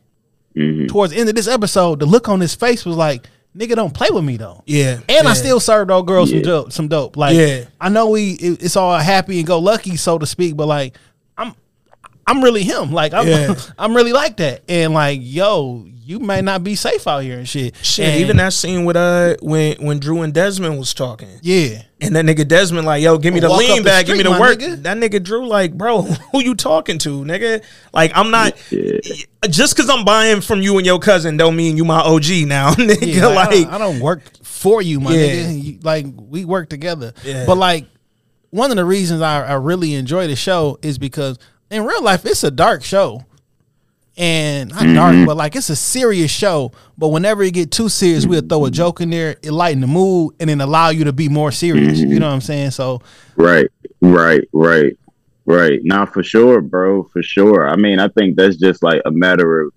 [0.56, 0.88] Mhm.
[0.88, 3.94] towards the end of this episode, the look on his face was like, nigga, don't
[3.94, 4.64] play with me though.
[4.66, 7.18] Yeah, And I still served old girls some dope, some dope.
[7.18, 7.66] Like, Yeah.
[7.80, 10.98] I know we, it- it's all happy and go lucky, so to speak, but like,
[12.28, 12.92] I'm, I'm really him.
[12.92, 13.56] Like I'm Yeah.
[13.78, 14.64] I'm really like that.
[14.70, 17.76] And like, yo, you might not be safe out here and shit.
[17.82, 21.84] Shit, And- even that scene with uh when when Drew and Desmond was talking, Yeah.
[22.02, 24.32] and that nigga Desmond like, yo, give me the lean the back, give me the
[24.32, 24.60] work.
[24.60, 24.84] nigga.
[24.84, 26.02] That nigga Drew like, bro,
[26.32, 27.64] who you talking to, nigga?
[27.94, 29.00] Like, I'm not Yeah.
[29.50, 32.72] just because I'm buying from you and your cousin don't mean you my OG now,
[32.74, 33.16] nigga.
[33.16, 35.28] Yeah, like, I, don't, I don't work for you, my Yeah.
[35.28, 35.64] nigga.
[35.64, 37.14] You- like we work together.
[37.24, 37.46] Yeah.
[37.46, 37.86] But like
[38.50, 41.40] one of the reasons I, I really enjoy the show is because
[41.74, 43.26] in real life it's a dark show.
[44.16, 45.26] And not dark, mm-hmm.
[45.26, 46.72] but like it's a serious show.
[47.00, 49.88] But whenever you get too serious, we'll throw a joke in there, it lighten the
[49.88, 51.98] mood, and then allow you to be more serious.
[51.98, 52.18] You mm-hmm.
[52.20, 52.72] know what I'm saying?
[52.72, 53.02] So
[53.38, 53.68] Right,
[54.02, 54.96] right, right,
[55.48, 55.80] right.
[55.84, 57.68] Now, for sure, bro, for sure.
[57.68, 59.74] I mean, I think that's just like a matter of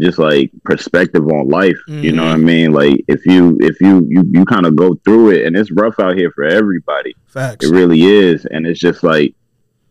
[0.00, 1.76] just like perspective on life.
[1.88, 2.46] You know what I mm-hmm.
[2.46, 2.72] mean?
[2.72, 5.98] Like if you if you you you kind of go through it, and it's rough
[5.98, 7.14] out here for everybody.
[7.26, 7.66] facts.
[7.66, 9.34] It really is, and it's just like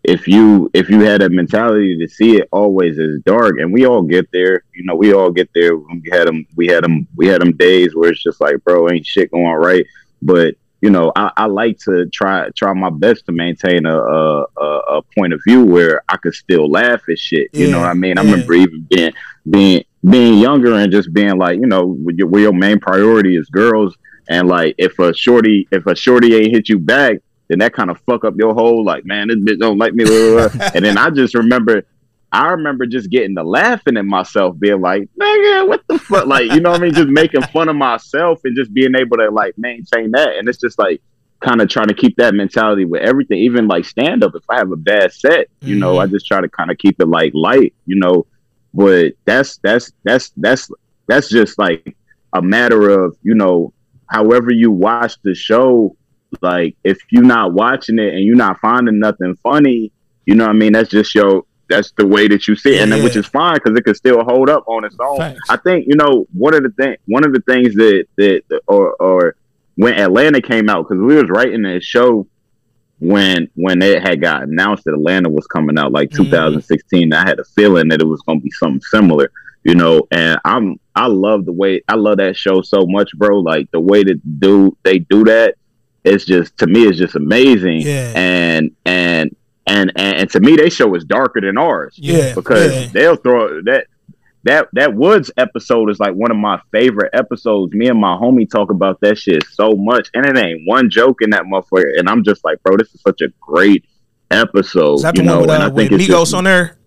[0.03, 3.85] if you if you had a mentality to see it always as dark, and we
[3.85, 4.63] all get there.
[4.73, 5.75] You know, we all get there.
[5.77, 6.45] We had them.
[6.55, 7.07] We had them.
[7.15, 9.85] We had them days where it's just like, bro, ain't shit going right.
[10.21, 14.45] But you know, I, I like to try try my best to maintain a, a
[14.57, 17.49] a point of view where I could still laugh at shit.
[17.53, 18.17] You know what I mean?
[18.17, 18.31] I yeah.
[18.31, 19.11] remember even being
[19.49, 23.49] being being younger and just being like, you know, your, where your main priority is
[23.49, 23.97] girls,
[24.29, 27.17] and like if a shorty if a shorty ain't hit you back,
[27.49, 30.05] then that kind of fuck up your whole like, man, this bitch don't like me.
[30.05, 31.83] blah, blah, and then I just remember.
[32.31, 36.27] I remember just getting to laughing at myself, being like, nigga, what the fuck?
[36.27, 36.93] Like, you know what I mean?
[36.93, 40.35] Just making fun of myself and just being able to like maintain that.
[40.37, 41.01] And it's just like
[41.39, 44.33] kind of trying to keep that mentality with everything, even like stand up.
[44.35, 46.01] If I have a bad set, you know, mm-hmm.
[46.01, 48.27] I just try to kind of keep it like light, you know.
[48.73, 50.69] But that's that's that's that's
[51.07, 51.95] that's just like
[52.33, 53.73] a matter of, you know,
[54.07, 55.95] however you watch the show,
[56.41, 59.91] like if you're not watching it and you're not finding nothing funny,
[60.25, 60.73] you know what I mean?
[60.73, 63.55] That's just your that's the way that you see it, and then, which is fine
[63.55, 65.17] because it can still hold up on its own.
[65.17, 65.39] Facts.
[65.49, 68.93] I think you know one of the thing one of the things that that or
[68.99, 69.35] or
[69.75, 72.27] when Atlanta came out because we was writing a show
[72.99, 76.17] when when it had got announced that Atlanta was coming out like Mhm.
[76.25, 77.13] 2016.
[77.13, 79.31] I had a feeling that it was going to be something similar,
[79.63, 80.07] you know.
[80.11, 83.39] And I'm I love the way I love that show so much, bro.
[83.39, 85.55] Like the way that do they do that,
[86.03, 87.81] it's just to me it's just amazing.
[87.81, 88.13] Yeah.
[88.15, 89.35] And and
[89.67, 92.87] and and, and to me, they show is darker than ours Yeah, because yeah.
[92.91, 93.87] they'll throw that
[94.43, 97.73] that that Woods episode is like one of my favorite episodes.
[97.73, 101.21] Me and my homie talk about that shit so much, and it ain't one joke
[101.21, 101.99] in that motherfucker.
[101.99, 103.85] And I'm just like, bro, this is such a great
[104.31, 104.95] episode.
[104.95, 106.77] Is that the you know, one with, and I uh, think Migos just, on there?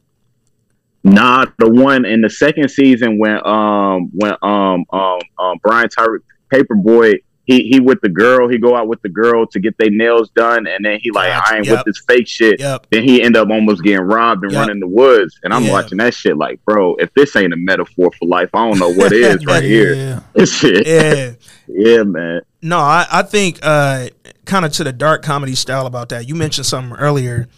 [1.05, 6.21] not the one in the second season when um when um um um Brian Tyreek
[6.51, 7.15] Paper Boi
[7.53, 10.31] he he with the girl he go out with the girl to get their nails
[10.31, 11.53] done and then he like Gotcha.
[11.53, 11.77] I ain't Yep.
[11.79, 12.61] with this fake shit.
[12.61, 12.87] Yep.
[12.91, 14.61] Then he end up almost getting robbed and Yep.
[14.61, 15.39] running the woods.
[15.43, 15.73] And I'm Yeah.
[15.73, 18.91] watching that shit like, bro, if this ain't a metaphor for life, I don't know
[18.91, 19.95] what is right here.
[19.95, 20.21] Yeah.
[20.35, 20.87] This shit.
[20.87, 21.33] Yeah.
[21.69, 22.41] Yeah, man.
[22.61, 24.09] No, I, I think uh,
[24.45, 26.29] kind of to the dark comedy style about that.
[26.29, 27.49] You mentioned something earlier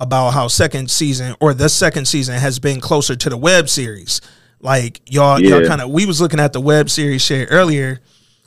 [0.00, 4.20] about how second season or the second season has been closer to the web series.
[4.60, 5.90] Like y'all, y'all kind of.
[5.90, 8.00] We was looking at the web series shit earlier.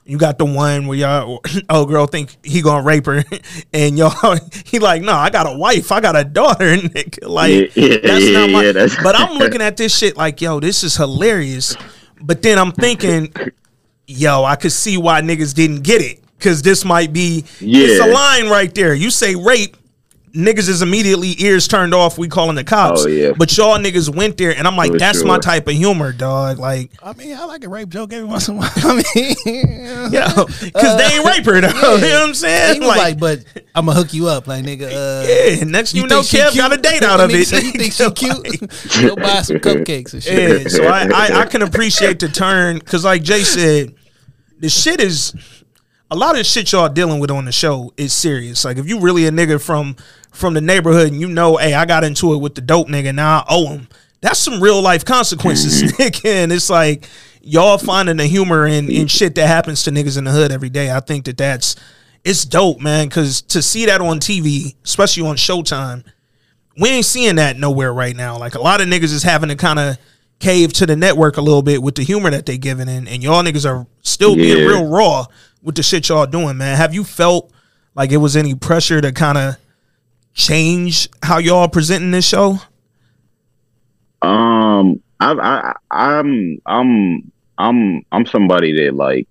[0.08, 3.24] You got the one where y'all old girl think he gonna rape her,
[3.74, 7.28] and y'all he like, no, I got a wife, I got a daughter, nigga.
[7.28, 8.64] Like Yeah, yeah, that's not my.
[8.66, 11.76] yeah, that's- but I'm looking at this shit like, yo, this is hilarious.
[12.22, 13.34] But then I'm thinking,
[14.08, 16.22] yo, I could see why niggas didn't get it.
[16.39, 18.93] Cause this might be it's a line right there.
[18.93, 19.76] You say rape,
[20.36, 22.17] niggas is immediately ears turned off.
[22.17, 23.05] We calling the cops.
[23.05, 23.31] Oh, yeah.
[23.36, 26.59] But y'all niggas went there, and I'm like, For that's my type of humor, dog.
[26.59, 28.71] Like, I mean, I like a rape joke every once in a while.
[28.75, 31.95] I mean, yeah, because they ain't rape her, though.
[32.05, 32.73] You know what I'm saying?
[32.75, 34.89] He was like, but I'm gonna hook you up, like nigga.
[34.91, 35.63] Uh, yeah.
[35.63, 36.55] Next you, know, Kev cute?
[36.55, 37.47] got a date out of it.
[37.47, 39.09] say You think she cute?
[39.09, 40.61] Go buy some cupcakes and shit.
[40.61, 43.95] Yeah, so I, I, I can appreciate the turn because, like Jay said,
[44.59, 45.33] the shit is
[46.11, 48.63] a lot of the shit y'all dealing with on the show is serious.
[48.65, 49.95] Like if you really a nigga from
[50.36, 53.13] from the neighborhood and you know, hey, I got into it with the dope nigga,
[53.13, 53.88] now I owe him.
[54.21, 56.01] That's some real life consequences, mm-hmm.
[56.01, 56.25] nigga.
[56.25, 57.07] And it's like
[57.41, 60.69] y'all finding the humor in in shit that happens to niggas in the hood every
[60.69, 60.91] day.
[60.91, 61.75] I think that that's
[62.23, 63.07] it's dope, man.
[63.07, 66.03] Because to see that on TV, especially on Showtime,
[66.79, 68.38] we ain't seeing that nowhere right now.
[68.38, 69.97] Like a lot of niggas is having to kind of
[70.39, 73.23] cave to the network a little bit with the humor that they giving in, and
[73.23, 74.65] y'all niggas are still being Yeah.
[74.65, 75.25] real raw
[75.61, 76.77] with the shit y'all doing, man.
[76.77, 77.51] Have you felt
[77.95, 79.57] like it was any pressure to kind of
[80.36, 82.59] change how y'all presenting this show?
[84.21, 89.27] Um, I, I, I'm, I'm, I'm, I'm somebody that like,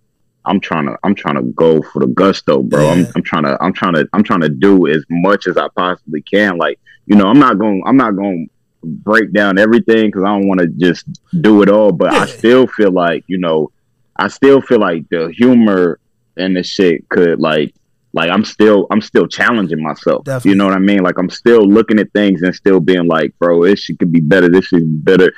[0.46, 2.82] I'm trying to, I'm trying to go for the gusto, bro.
[2.82, 2.92] Yeah.
[2.92, 5.68] I'm, I'm trying to, I'm trying to, I'm trying to do as much as I
[5.76, 6.58] possibly can.
[6.58, 10.28] Like, you know, I'm not going, I'm not going to break down everything because I
[10.28, 11.06] don't want to just
[11.40, 13.70] do it all, but I still feel like you know,
[14.16, 15.98] I still feel like the humor
[16.36, 17.74] and the shit could like
[18.14, 20.24] like I'm still I'm still challenging myself.
[20.24, 20.50] Definitely.
[20.52, 21.02] You know what I mean?
[21.02, 24.20] Like I'm still looking at things and still being like, bro, this shit could be
[24.20, 24.48] better.
[24.48, 25.32] This should be better.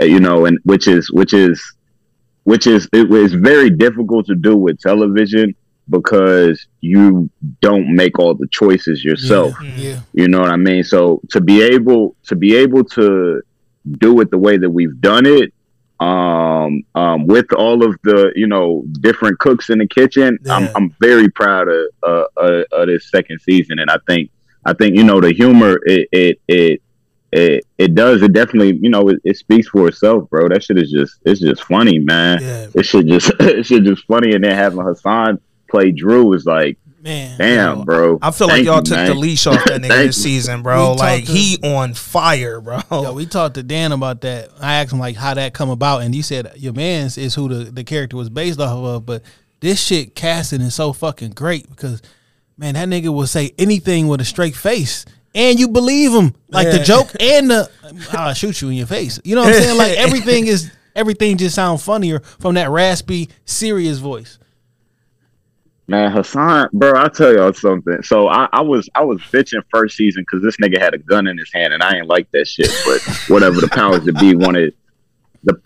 [0.00, 1.60] Uh, You know, and which is which is
[2.44, 5.54] which is it was very difficult to do with television
[5.90, 9.54] because you don't make all the choices yourself.
[9.76, 10.00] Yeah.
[10.12, 10.84] You know what I mean?
[10.84, 13.40] So to be able to be able to
[13.98, 15.52] do it the way that we've done it,
[16.00, 20.54] um, um, with all of the you know different cooks in the kitchen, Yeah.
[20.54, 24.30] I'm I'm very proud of uh, uh, of this second season, and I think
[24.64, 26.82] I think you know the humor it it it.
[27.30, 30.78] It, it does it definitely you know it, it speaks for itself bro that shit
[30.78, 32.66] is just it's just funny man Yeah.
[32.74, 35.38] it should just it should just funny and then having Hassan
[35.70, 37.38] play Drew is like Man.
[37.38, 39.06] damn yo, bro I feel like y'all you, took man.
[39.06, 40.92] the leash off that nigga this season, bro.
[40.92, 42.80] We Like to- he on fire, bro.
[42.90, 44.50] Yo, we talked to Dan about that.
[44.60, 47.48] I asked him like how that come about, and he said your man's is who
[47.48, 49.06] the, the character was based off of.
[49.06, 49.22] But
[49.60, 52.02] this shit casting is so fucking great because
[52.56, 55.04] man, that nigga will say anything with a straight face,
[55.36, 56.34] and you believe him.
[56.48, 57.70] Like the joke and the
[58.12, 59.20] I'll shoot you in your face.
[59.22, 59.78] You know what I'm saying?
[59.78, 64.38] Like everything is everything just sounds funnier from that raspy, serious voice.
[65.90, 68.02] Man, Hassan, bro, I'll tell y'all something.
[68.02, 71.26] So I, I was I was bitching first season because this nigga had a gun
[71.26, 72.70] in his hand and I ain't like that shit.
[72.84, 73.00] But
[73.32, 74.74] whatever, the powers that be wanted
[75.44, 75.58] the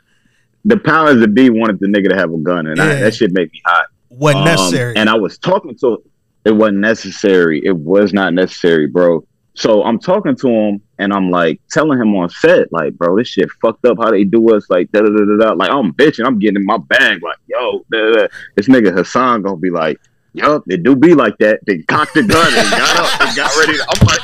[0.64, 3.32] the powers that be wanted the nigga to have a gun and I, that shit
[3.32, 3.86] made me hot.
[4.10, 4.96] Wasn't Um, necessary.
[4.96, 6.02] And I was talking to
[6.44, 7.60] it wasn't necessary.
[7.64, 9.26] It was not necessary, bro.
[9.54, 13.26] So I'm talking to him and I'm like telling him on set, like, bro, this
[13.28, 15.52] shit fucked up how they do us, like da da da da da.
[15.54, 18.26] Like I'm bitching, I'm getting in my bag, like, yo, da, da, da.
[18.56, 19.98] this nigga Hassan gonna be like,
[20.34, 21.60] yup, it do be like that.
[21.66, 23.76] They cocked the gun and got up and got ready.
[23.78, 24.22] To, I'm like,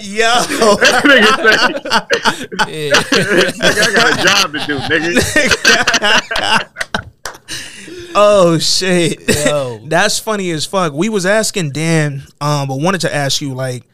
[0.00, 0.34] Yo.
[0.76, 2.94] this nigga say, Yeah.
[2.94, 5.20] nigga, I got a job to do, nigga.
[8.14, 9.46] oh shit.
[9.46, 9.80] Yo.
[9.86, 10.92] That's funny as fuck.
[10.92, 13.84] We was asking Dan, um, but wanted to ask you like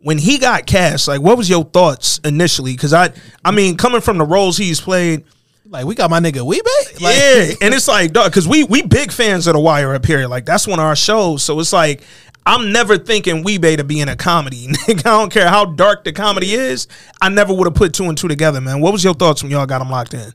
[0.00, 2.72] when he got cast, like what was your thoughts initially?
[2.72, 3.12] Because I,
[3.44, 5.24] I mean, coming from the roles he's played,
[5.70, 7.00] like we got my nigga Wee-Bey.
[7.00, 10.04] Like, yeah, and it's like, dog, because we we big fans of The Wire up
[10.06, 10.26] here.
[10.26, 11.42] Like that's one of our shows.
[11.42, 12.02] So it's like
[12.46, 14.66] I'm never thinking Wee-Bey to be in a comedy.
[14.68, 16.88] Nigga, I don't care how dark the comedy is.
[17.20, 18.80] I never would have put two and two together, man.
[18.80, 20.32] What was your thoughts when y'all got him locked in?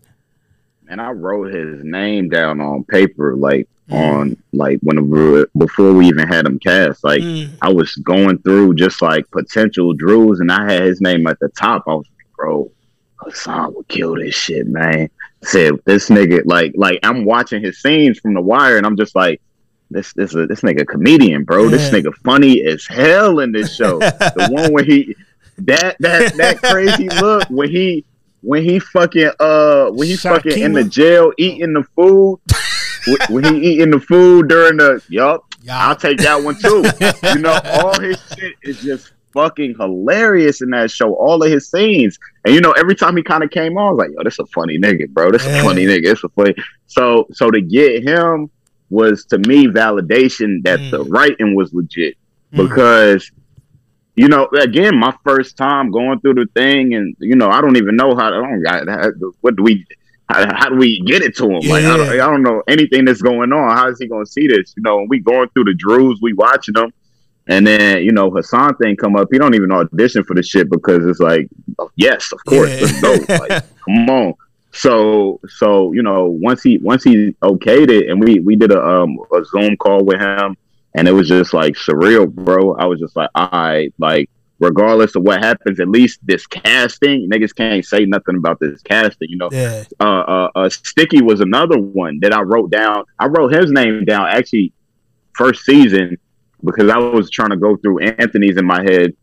[0.89, 6.07] and I wrote his name down on paper, like on like when we before we
[6.07, 7.03] even had him cast.
[7.03, 7.49] Like Mm.
[7.61, 11.49] I was going through just like potential Drews, and I had his name at the
[11.49, 11.83] top.
[11.87, 12.71] I was like, bro,
[13.15, 15.09] Hassan would kill this shit, man.
[15.45, 19.15] Said this nigga, like, like I'm watching his scenes from The Wire, and I'm just
[19.15, 19.41] like.
[19.91, 21.69] This this this nigga comedian, bro.
[21.69, 23.99] This nigga funny as hell in this show.
[23.99, 25.15] the one where he
[25.59, 28.03] that that that crazy look when he
[28.41, 32.39] when he fucking uh when he fucking in the jail eating the food
[33.29, 36.83] when he eating the food during the yup I'll take that one too.
[37.29, 41.13] you know, all his shit is just fucking hilarious in that show.
[41.15, 43.91] All of his scenes, and you know, every time he kind of came on, I
[43.91, 45.31] was like, "Yo, this a funny nigga, bro.
[45.31, 45.59] This Yeah.
[45.59, 46.05] a funny nigga.
[46.11, 46.55] It's a funny."
[46.87, 48.49] So, so to get him
[48.89, 50.91] was to me validation that Mm.
[50.91, 52.15] the writing was legit
[52.53, 52.67] Mm.
[52.67, 53.29] because.
[54.15, 57.77] You know, again, my first time going through the thing, and you know, I don't
[57.77, 58.27] even know how.
[58.27, 58.85] I don't got
[59.41, 59.83] what do we
[60.29, 61.67] how, how do we get it to him?
[61.67, 63.75] Like, I don't, I don't know anything that's going on.
[63.75, 64.71] How is he going to see this?
[64.77, 66.91] You know, we going through the Drews, we watching them,
[67.47, 69.27] and then you know Hassan thing come up.
[69.31, 71.47] He don't even audition for the shit because it's like,
[71.95, 72.81] yes, of course, Yeah.
[72.81, 73.35] let's go.
[73.37, 74.33] Like, come on.
[74.75, 78.81] So, so you know, once he once he okayed it, and we we did a
[78.83, 80.55] um a Zoom call with him,
[80.95, 82.73] and it was just like surreal, bro.
[82.75, 84.29] I was just like, I like
[84.59, 89.29] regardless of what happens, at least this casting, niggas can't say nothing about this casting.
[89.29, 89.83] You know, Yeah.
[89.99, 93.03] uh, uh, uh, Sticky was another one that I wrote down.
[93.19, 94.71] I wrote his name down actually
[95.35, 96.17] first season
[96.63, 99.13] because I was trying to go through Anthony's in my head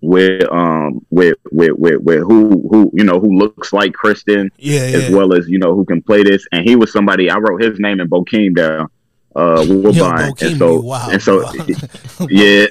[0.00, 4.80] with um with with with, with who who you know who looks like Kristen Yeah.
[4.80, 5.16] as Yeah.
[5.16, 7.78] well as you know who can play this, and he was somebody I wrote his
[7.80, 8.88] name in Bokeem down.
[9.36, 11.50] Uh, Bokeem and so wild, and so, bro.
[12.30, 12.66] yeah.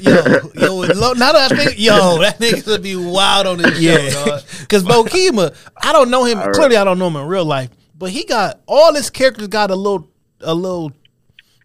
[0.00, 3.58] yo, yo, yo, lo- now that I think, yo, that nigga would be wild on
[3.58, 3.98] this Yeah.
[4.08, 4.38] show.
[4.60, 6.38] Because Bokeem, I don't know him.
[6.38, 6.52] Right.
[6.54, 7.68] Clearly, I don't know him in real life,
[7.98, 10.08] but he got all his characters got a little,
[10.40, 10.92] a little,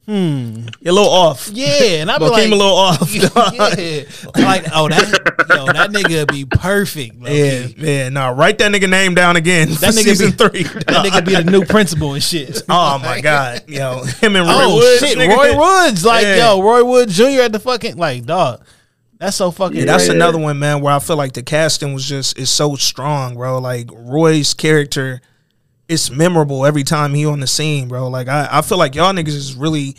[0.09, 1.49] hmm, You're a little off.
[1.53, 3.13] yeah, and I be like, came a little off.
[3.13, 4.03] yeah,
[4.43, 7.21] like oh that yo that nigga be perfect.
[7.21, 8.09] low Yeah, yeah.
[8.09, 9.69] No, write that nigga name down again.
[9.69, 10.63] That for nigga season be, three.
[10.87, 12.63] That nigga be the new principal and shit.
[12.69, 15.37] oh my god, yo, him and Roy Oh Woods, shit, nigga.
[15.37, 16.53] Roy Woods, like Yeah.
[16.53, 17.41] yo, Roy Woods Jr.
[17.41, 18.65] at the fucking like dog.
[19.19, 19.77] That's so fucking.
[19.77, 22.75] Yeah, that's another one, man, where I feel like the casting was just is so
[22.75, 23.59] strong, bro.
[23.59, 25.21] Like Roy's character,
[25.89, 28.07] it's memorable every time he on the scene, bro.
[28.07, 29.97] Like I, I feel like y'all niggas is really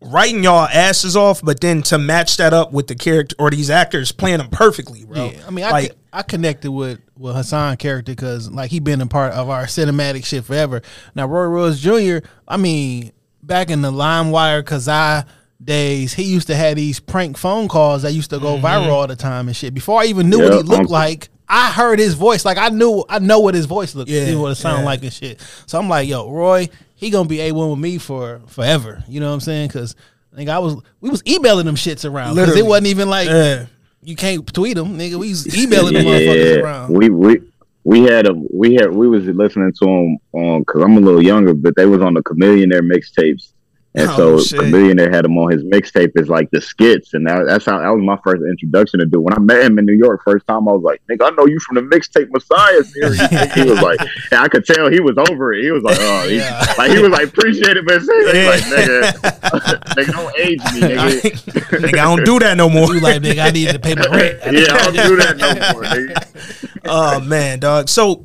[0.00, 3.68] writing y'all asses off, but then to match that up with the character or these
[3.68, 5.26] actors playing them perfectly, bro.
[5.26, 8.78] Yeah, I mean, I, like co- I connected with with Hassan character because like he
[8.78, 10.82] been a part of our cinematic shit forever.
[11.16, 12.26] Now Roy Rose Jr.
[12.46, 13.12] I mean,
[13.42, 15.26] back in the LimeWire Kazaa
[15.62, 18.64] days, he used to have these prank phone calls that used to go mm-hmm.
[18.64, 19.74] viral all the time and shit.
[19.74, 22.44] Before I even knew what he looked Uncle- like, I heard his voice.
[22.44, 24.86] Like I knew, I know what his voice looked, Yeah, what it sounded yeah.
[24.86, 25.40] like and shit.
[25.66, 29.02] So I'm like, yo, Roy, he gonna be a one with me for forever.
[29.08, 29.68] You know what I'm saying?
[29.68, 29.94] Because.
[30.30, 33.28] I think I was we was emailing them shits around because it wasn't even like
[33.28, 33.66] yeah.
[34.02, 35.16] you can't tweet them, nigga.
[35.16, 36.94] We was emailing them motherfuckers around.
[36.94, 37.40] we we
[37.84, 41.22] we had a we had we was listening to them on because I'm a little
[41.22, 43.52] younger, but they was on the Chamillionaire mixtapes,
[43.94, 44.60] and Oh, so shit.
[44.60, 47.88] Chamillionaire had him on his mixtape as like the skits, and that, that's how that
[47.88, 49.20] was my first introduction to do.
[49.20, 51.46] When I met him in New York first time, I was like, "Nigga, I know
[51.46, 53.18] you from the mixtape Messiah series."
[53.54, 53.98] he was like,
[54.30, 55.62] and I could tell he was over it.
[55.64, 56.74] He was like, "Oh, he, Yeah.
[56.76, 58.02] like he was like appreciative, but
[58.34, 58.46] Yeah.
[58.50, 59.12] like, nigga,
[59.96, 62.94] nigga, don't age me, nigga." nigga, I don't do that no more.
[62.94, 64.38] You like, nigga, I need to pay my rent.
[64.52, 66.80] yeah, I don't do that no more, nigga.
[66.84, 67.88] oh man, dog.
[67.88, 68.22] So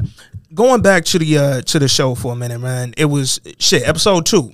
[0.54, 2.94] going back to the uh to the show for a minute, man.
[2.98, 4.52] It was shit, episode two,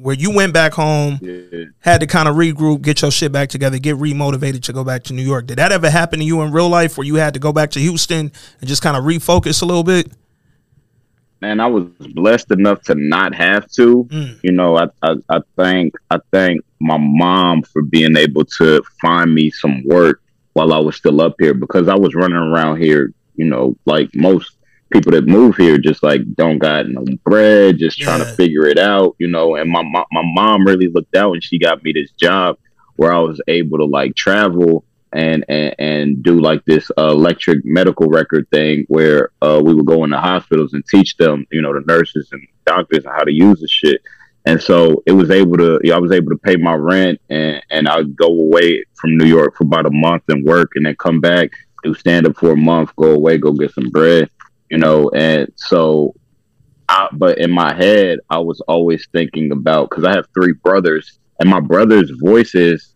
[0.00, 1.64] where you went back home, Yeah.
[1.80, 5.02] had to kind of regroup, get your shit back together, get remotivated to go back
[5.04, 5.46] to New York.
[5.46, 7.70] Did that ever happen to you in real life where you had to go back
[7.72, 10.12] to Houston and just kind of refocus a little bit?
[11.40, 11.84] man, I was
[12.14, 14.04] blessed enough to not have to.
[14.06, 14.40] Mm.
[14.42, 19.32] You know, I, I I thank I thank my mom for being able to find
[19.32, 20.20] me some work
[20.54, 24.10] while I was still up here because I was running around here, you know, like
[24.16, 24.56] most
[24.90, 28.78] people that move here just like don't got no bread, just trying to figure it
[28.78, 29.56] out, you know.
[29.56, 32.58] And my mo- my mom really looked out and she got me this job
[32.96, 37.64] where I was able to like travel and and, and do like this uh, electric
[37.64, 41.72] medical record thing where uh, we would go into hospitals and teach them, you know,
[41.72, 44.00] the nurses and doctors how to use the shit.
[44.46, 47.86] And so it was able to, I was able to pay my rent and, and
[47.86, 51.20] I'd go away from New York for about a month and work and then come
[51.20, 51.50] back,
[51.84, 54.30] do stand up for a month, go away, go get some bread,
[54.70, 55.10] you know.
[55.10, 56.14] And so,
[56.88, 61.18] I, but in my head, I was always thinking about, because I have three brothers
[61.40, 62.94] and my brothers' voices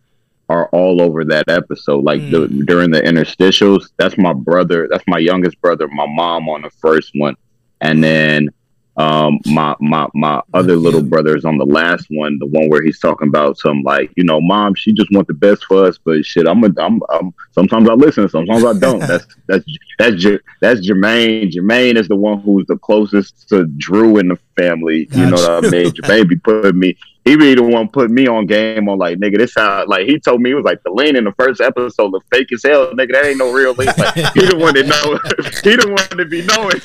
[0.48, 2.04] are all over that episode.
[2.04, 2.66] Like the, mm.
[2.66, 4.88] during the interstitials, that's my brother.
[4.90, 5.88] That's my youngest brother.
[5.88, 7.36] My mom on the first one,
[7.80, 8.50] and then
[8.96, 12.82] um my my my other little brother is on the last one, the one where
[12.82, 15.98] he's talking about some like you know, mom, she just want the best for us,
[15.98, 19.00] but shit, I'm a, I'm, I'm sometimes I listen, sometimes I don't.
[19.00, 19.64] that's that's
[19.98, 20.24] that's
[20.60, 21.50] that's Jermaine.
[21.50, 25.08] Jermaine is the one who's the closest to Drew in the family.
[25.12, 25.86] You know what I mean?
[25.92, 29.38] Jermaine be putting me he be the one put me on game on like nigga
[29.38, 32.10] this how like he told me he was like the lean in the first episode
[32.10, 34.86] look fake as hell nigga that ain't no real lean like, he the one that
[34.86, 35.18] know
[35.62, 36.80] he the one to be knowing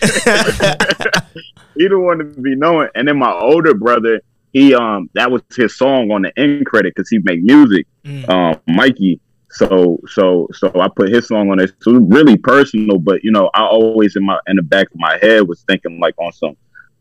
[1.76, 2.90] he don't want to be known.
[2.96, 4.22] and then my older brother
[4.54, 8.30] he um that was his song on the end credit because he make music Mm.
[8.30, 9.20] um Mikey
[9.52, 13.32] so so so I put his song on it so it really personal but you
[13.32, 16.32] know I always in my in the back of my head was thinking like on
[16.32, 16.56] some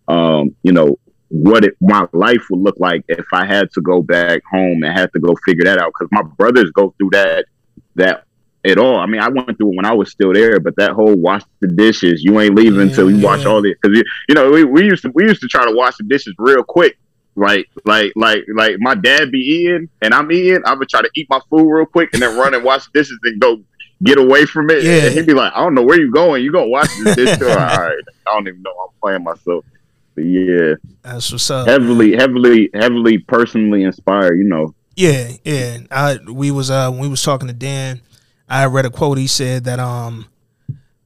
[0.08, 4.02] um you know what it my life would look like if I had to go
[4.02, 7.46] back home and had to go figure that out because my brothers go through that
[7.96, 8.25] that
[8.66, 8.98] at all.
[8.98, 11.42] I mean, I went through it when I was still there, but that whole wash
[11.60, 13.48] the dishes, you ain't leaving until you wash Yeah.
[13.48, 15.74] all the because you, you know we, we used to we used to try to
[15.74, 16.98] wash the dishes real quick.
[17.34, 21.10] Like like like like my dad be eating and I'm eating, I would try to
[21.14, 23.60] eat my food real quick and then run and wash the dishes and go
[24.02, 24.82] get away from it.
[24.84, 25.04] Yeah.
[25.06, 26.42] And he'd be like, I don't know where you going.
[26.42, 27.40] You gonna wash this dish?
[27.42, 27.92] all right.
[28.26, 28.70] I don't even know.
[28.70, 29.64] I'm playing myself.
[30.14, 31.68] But yeah That's what's up.
[31.68, 34.36] heavily, heavily, heavily personally inspired.
[34.36, 35.78] You know, Yeah, yeah.
[35.90, 38.00] I we was uh when we was talking to Dan,
[38.48, 39.18] I read a quote.
[39.18, 40.26] He said that um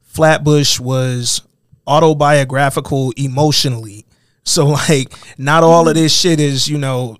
[0.03, 1.43] Flatbush was
[1.87, 4.07] autobiographical emotionally.
[4.45, 7.17] So like not all of this shit is, you know,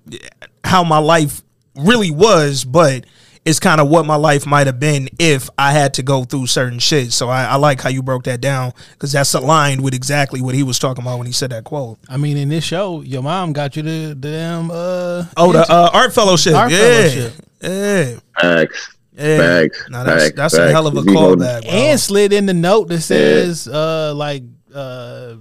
[0.63, 1.41] how my life
[1.75, 3.05] really was, but
[3.43, 6.47] it's kind of what my life might have been if I had to go through
[6.47, 7.11] certain shit.
[7.11, 10.53] So I, I like how you broke that down because that's aligned with exactly what
[10.53, 11.97] he was talking about when he said that quote.
[12.07, 15.65] I mean, in this show, your mom got you the, the damn uh Oh, the
[15.67, 16.53] uh, art fellowship.
[16.53, 16.77] Art yeah.
[16.77, 17.33] fellowship.
[17.61, 18.19] Yeah.
[18.39, 19.37] facts, Yeah.
[19.37, 19.89] facts.
[19.89, 23.01] No, that's facts, that's a hell of a callback, and slid in the note that
[23.01, 24.43] says uh like
[24.73, 25.35] uh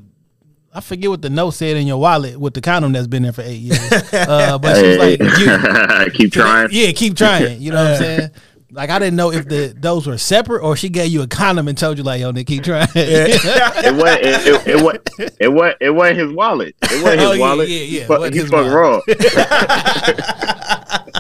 [0.73, 3.33] I forget what the note said in your wallet with the condom that's been there
[3.33, 3.81] for eight years.
[4.13, 6.69] Uh, but she was like, you, keep trying.
[6.71, 7.61] Yeah, keep trying.
[7.61, 8.31] You know what I'm saying?
[8.73, 11.67] Like I didn't know if the those were separate or she gave you a condom
[11.67, 12.89] and told you like, yo, Nick, keep trying.
[12.95, 14.99] it was it, it, it was
[15.39, 16.75] it was it wasn't his wallet.
[16.83, 17.69] It wasn't his oh, wallet.
[17.69, 18.31] Yeah, yeah, yeah.
[18.31, 19.03] He fucked wrong.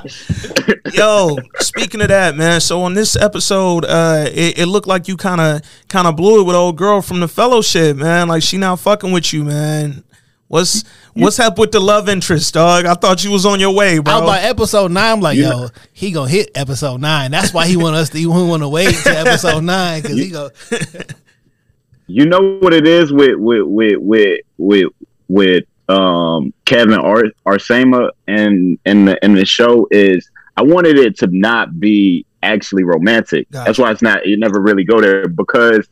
[0.92, 2.60] Yo, speaking of that, man.
[2.60, 6.40] So on this episode, uh, it, it looked like you kind of kind of blew
[6.40, 8.28] it with old girl from the fellowship, man.
[8.28, 10.04] Like she now fucking with you, man.
[10.50, 10.82] What's
[11.12, 12.84] what's up with the love interest, dog?
[12.84, 14.12] I thought you was on your way, bro.
[14.12, 15.12] I was like episode nine.
[15.12, 15.50] I'm like, yeah.
[15.50, 17.30] yo, he gonna hit episode nine.
[17.30, 18.18] That's why he want us to.
[18.18, 20.50] He want to wait to episode nine because he go.
[22.08, 24.92] you know what it is with with with with with
[25.28, 31.16] with um, Kevin Ar- Arsema and in the in the show is I wanted it
[31.18, 33.48] to not be actually romantic.
[33.52, 33.66] Gotcha.
[33.66, 34.26] That's why it's not.
[34.26, 35.88] You never really go there because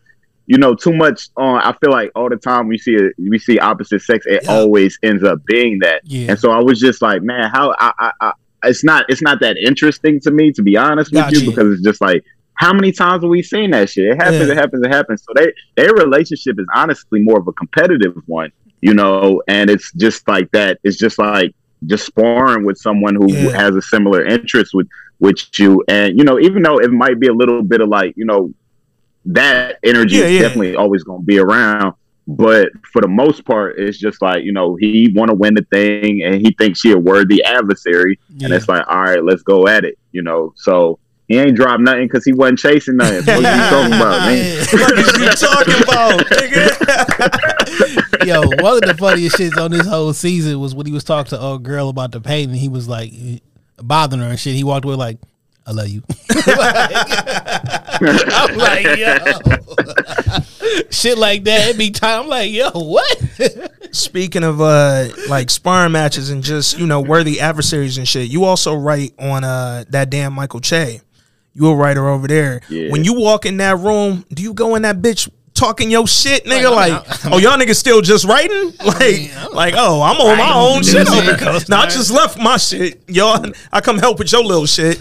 [0.48, 1.60] you know too much on.
[1.60, 4.50] I feel like all the time we see a, we see opposite sex, it yeah.
[4.50, 6.02] always ends up being that.
[6.04, 6.30] Yeah.
[6.30, 8.32] And so I was just like, man, how I, I, I
[8.64, 11.82] it's not it's not that interesting to me to be honest with you because it's
[11.82, 12.24] just like
[12.54, 14.06] how many times have we seen that shit?
[14.06, 14.52] It happens, yeah.
[14.54, 15.22] it happens, it happens.
[15.22, 19.92] So they their relationship is honestly more of a competitive one you know, and it's
[19.92, 20.78] just like that.
[20.84, 21.54] It's just like
[21.86, 23.50] just sparring with someone who yeah.
[23.50, 24.88] has a similar interest with
[25.20, 28.14] with you, and you know, even though it might be a little bit of like,
[28.16, 28.52] you know,
[29.26, 30.42] that energy yeah, is yeah.
[30.42, 31.94] definitely always going to be around.
[32.26, 35.66] But for the most part, it's just like you know he want to win the
[35.72, 39.66] thing, and he thinks she a worthy adversary, and it's like, all right, let's go
[39.66, 40.52] at it, you know.
[40.56, 40.98] So
[41.28, 43.18] he ain't dropped nothing because he wasn't chasing nothing.
[43.18, 44.66] What are you talking about, man?
[44.72, 46.76] what are you talking about, nigga?
[48.26, 51.30] Yo, one of the funniest shits on this whole season was when he was talking
[51.30, 53.12] to a girl about the pain, and he was like
[53.76, 54.54] bothering her and shit.
[54.54, 55.18] He walked away like,
[55.68, 56.02] "I love you."
[58.00, 59.16] I'm like, yo,
[60.90, 61.68] shit like that.
[61.68, 63.22] Every time, I'm like, yo, what?
[63.92, 68.44] Speaking of uh like sparring matches and just you know worthy adversaries and shit, you
[68.44, 71.02] also write on uh that damn Michael Che
[71.58, 72.60] you a writer over there.
[72.68, 72.90] Yeah.
[72.90, 75.28] When you walk in that room, do you go in that bitch
[75.58, 76.70] talking your shit, nigga?
[76.70, 78.72] Like, like oh, y'all niggas still just writing?
[78.88, 81.36] Like, I mean, like, oh, I'm on my own shit over here.
[81.68, 83.02] Now I just left my shit.
[83.06, 85.00] Y'all, I come help with your little shit.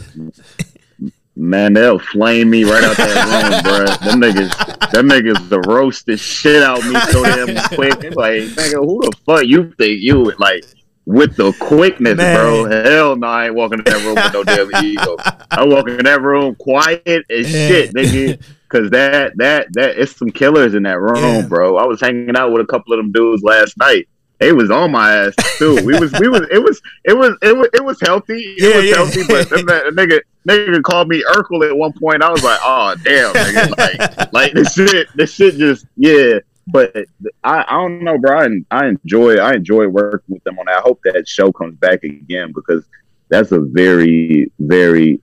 [1.36, 3.86] Man, they'll flame me right out that room, bro.
[4.10, 8.16] Them niggas, them niggas, the roasted shit out me so damn quick.
[8.16, 10.66] Like, nigga, who the fuck you think you like?
[11.08, 12.36] with the quickness, Man.
[12.36, 12.66] bro.
[12.66, 15.16] Hell no, I ain't walking in that room with no damn ego.
[15.50, 17.68] I walk in that room quiet as yeah.
[17.68, 18.44] shit, nigga.
[18.70, 21.48] Cause that that that it's some killers in that room, yeah.
[21.48, 21.78] bro.
[21.78, 24.10] I was hanging out with a couple of them dudes last night.
[24.40, 25.76] They was on my ass too.
[25.86, 28.42] We was we was it was it was it was it was healthy.
[28.58, 28.96] It yeah, was yeah.
[28.96, 32.22] healthy, but then that, nigga nigga called me Urkel at one point.
[32.22, 33.78] I was like, oh damn, nigga.
[33.78, 36.94] Like like this shit this shit just yeah but
[37.44, 38.42] I, I don't know, bro.
[38.42, 40.80] I, I enjoy I enjoy working with them on that.
[40.80, 42.86] I hope that show comes back again because
[43.30, 45.22] that's a very very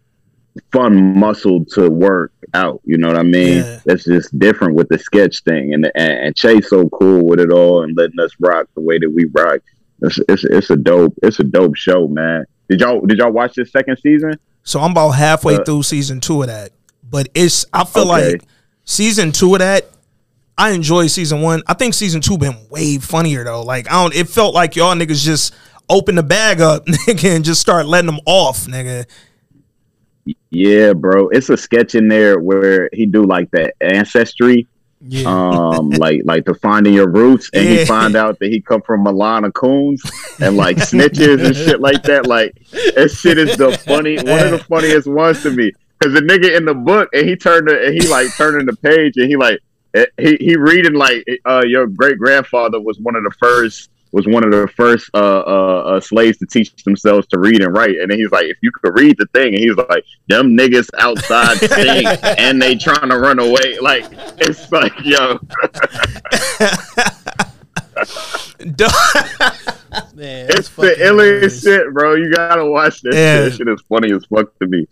[0.73, 2.81] fun muscle to work out.
[2.85, 3.59] You know what I mean?
[3.59, 3.81] Yeah.
[3.85, 7.51] That's just different with the sketch thing, and, and and Che's so cool with it
[7.51, 9.61] all and letting us rock the way that we rock.
[10.03, 12.45] It's, it's it's a dope it's a dope show, man.
[12.69, 14.39] Did y'all did y'all watch this second season?
[14.63, 16.73] So I'm about halfway uh, through season two of that,
[17.09, 18.33] but it's I feel okay.
[18.33, 18.43] like
[18.85, 19.91] season two of that
[20.57, 21.63] I enjoy season one.
[21.67, 23.63] I think season two been way funnier though.
[23.63, 24.15] Like I don't.
[24.15, 25.55] It felt like y'all niggas just
[25.89, 29.07] open the bag up, nigga, and just start letting them off, nigga.
[30.51, 31.29] Yeah, bro.
[31.29, 34.66] It's a sketch in there where he do like that ancestry.
[35.07, 35.25] Yeah.
[35.27, 37.81] Um, like like to finding your roots, and yeah.
[37.81, 40.03] he find out that he come from Milana Coons
[40.41, 42.27] and like snitches and shit like that.
[42.27, 42.55] Like
[42.95, 45.72] that shit is the funny one of the funniest ones to me.
[46.03, 48.77] Cause the nigga in the book and he turned the, and he like turning the
[48.77, 49.61] page and he like
[50.18, 54.45] he he reading like uh, your great grandfather was one of the first was one
[54.45, 57.99] of the first uh, uh, uh, slaves to teach themselves to read and write.
[57.99, 60.89] And then he's like, if you could read the thing, and he's like, them niggas
[60.99, 62.07] outside sing
[62.39, 63.79] and they trying to run away.
[63.81, 64.07] Like
[64.39, 65.39] it's like, yo.
[70.15, 72.15] Man, it's the illest shit, bro.
[72.15, 73.15] You gotta watch this.
[73.15, 73.45] Yeah.
[73.45, 73.55] Shit.
[73.55, 74.87] shit is funny as fuck to me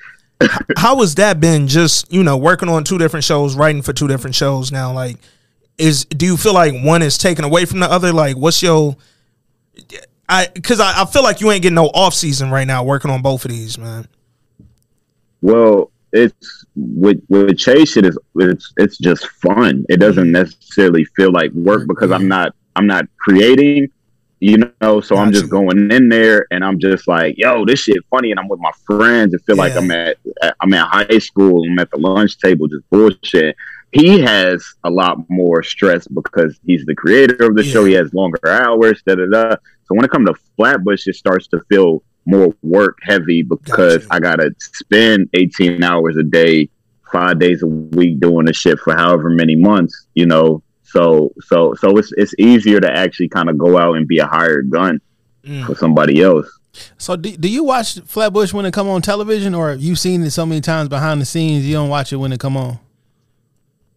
[0.77, 1.69] how has that been?
[1.69, 4.93] Just you know, working on two different shows, writing for two different shows now.
[4.93, 5.17] Like,
[5.79, 8.13] is do you feel like one is taken away from the other?
[8.13, 8.97] Like, what's your
[10.29, 13.11] I because I, I feel like you ain't getting no off season right now working
[13.11, 14.09] on both of these, man.
[15.41, 17.97] Well, it's with with Chase.
[17.97, 19.85] It is it's it's just fun.
[19.89, 23.89] It doesn't necessarily feel like work because I'm not I'm not creating
[24.43, 27.97] you know so i'm just going in there and i'm just like yo this shit
[28.11, 29.63] funny and i'm with my friends and feel yeah.
[29.63, 30.17] like i'm at
[30.61, 33.55] i'm at high school i'm at the lunch table just bullshit
[33.93, 37.73] he has a lot more stress because he's the creator of the yeah.
[37.73, 37.85] show.
[37.85, 39.57] He has longer hours, da da da.
[39.85, 44.15] So when it comes to Flatbush, it starts to feel more work heavy because gotcha.
[44.15, 46.71] I gotta spend 18 hours a day,
[47.13, 50.63] five days a week doing the shit for however many months, you know.
[50.85, 54.27] So so so it's it's easier to actually kind of go out and be a
[54.27, 55.01] hired gun
[55.45, 55.67] mm.
[55.67, 56.47] for somebody else.
[56.97, 60.31] So do, do you watch Flatbush when it come on television, or you've seen it
[60.31, 62.79] so many times behind the scenes you don't watch it when it come on?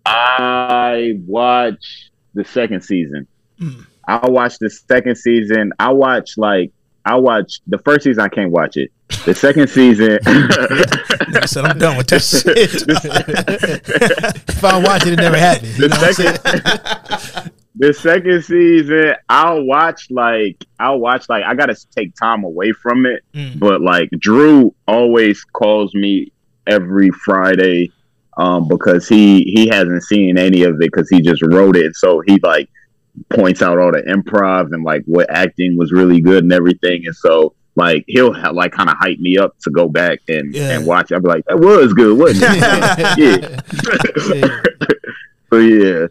[0.06, 3.28] I watch the second season.
[3.60, 3.86] Mm.
[4.08, 5.74] I watch the second season.
[5.80, 6.72] I watch like
[7.06, 8.24] I watch the first season.
[8.24, 8.92] I can't watch it.
[9.26, 12.84] The second season, I said I'm done with that shit.
[14.50, 15.70] if I watch it, it never happened.
[15.76, 22.44] The second, the second season, I'll watch like I'll watch like I gotta take time
[22.44, 23.24] away from it.
[23.34, 23.60] Mm.
[23.60, 26.32] But like Drew always calls me
[26.68, 27.92] every Friday
[28.38, 31.96] um, because he he hasn't seen any of it because he just wrote it.
[31.96, 32.70] So he like
[33.30, 37.06] points out all the improv and like what acting was really good and everything.
[37.06, 40.54] And so like he'll have, like kind of hype me up to go back and
[40.54, 40.72] yeah.
[40.72, 41.12] and watch.
[41.12, 43.18] I'll be like, that was good, wasn't it?
[44.42, 44.62] yeah.
[45.50, 46.08] so yeah.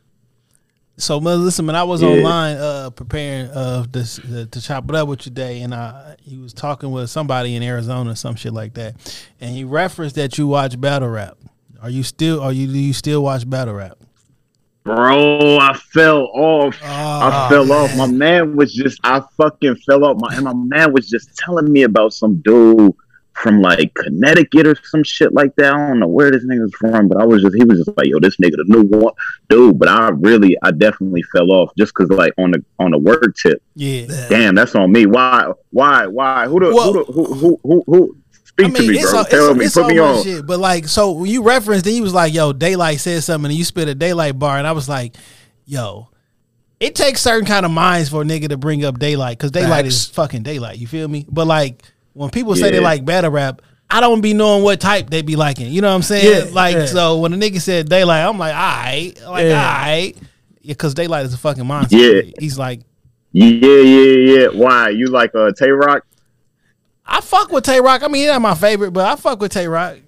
[0.96, 2.08] So listen, man, I was yeah.
[2.08, 6.16] online uh, preparing uh, this uh, to chop it up with you today, and I
[6.22, 8.94] he was talking with somebody in Arizona, some shit like that,
[9.40, 11.36] and he referenced that you watch battle rap.
[11.84, 12.40] Are you still?
[12.40, 12.66] Are you?
[12.66, 13.98] Do you still watch battle rap?
[14.84, 16.78] Bro, I fell off.
[16.82, 17.76] Oh, I ah, fell man.
[17.76, 17.94] off.
[17.94, 20.16] My man was just, I fucking fell off.
[20.18, 22.94] My and my man was just telling me about some dude
[23.34, 25.74] from like Connecticut or some shit like that.
[25.74, 28.06] I don't know where this nigga's from, but I was just, he was just like,
[28.06, 29.12] yo, this nigga the new one,
[29.50, 29.78] dude.
[29.78, 33.36] But I really, I definitely fell off just because like on the on the word
[33.36, 33.62] tip.
[33.74, 34.06] Yeah.
[34.30, 35.04] Damn, that's on me.
[35.04, 35.52] Why?
[35.68, 36.06] Why?
[36.06, 36.46] Why?
[36.46, 38.16] Who the well, who, the, who who who who
[38.54, 39.18] Speak I mean, to me, bro.
[39.18, 39.64] All, Tell it's, me.
[39.64, 40.22] It's Put me on.
[40.22, 43.50] Shit, but like, so when you referenced, then he was like, "Yo, Daylyt said something,"
[43.50, 45.16] and you spit a Daylyt bar, and I was like,
[45.64, 46.08] "Yo."
[46.78, 49.68] It takes certain kind of minds for a nigga to bring up Daylyt because Daylyt
[49.68, 49.88] Facts.
[49.88, 50.78] is fucking Daylyt.
[50.78, 51.26] You feel me?
[51.28, 51.82] But like
[52.12, 52.72] when people say yeah.
[52.72, 55.72] they like battle rap, I don't be knowing what type they be liking.
[55.72, 56.46] You know what I'm saying?
[56.48, 56.86] Yeah, like yeah.
[56.86, 59.66] so when a nigga said Daylyt, I'm like, all right, like yeah.
[59.66, 60.16] all right,
[60.64, 61.96] because Daylyt is a fucking monster.
[61.96, 62.80] Yeah, he's like,
[63.32, 64.46] yeah, yeah, yeah.
[64.48, 66.04] Why you like uh Tay Roc?
[67.06, 68.02] I fuck with Tay Roc.
[68.02, 69.98] I mean, he's not my favorite, but I fuck with Tay Roc.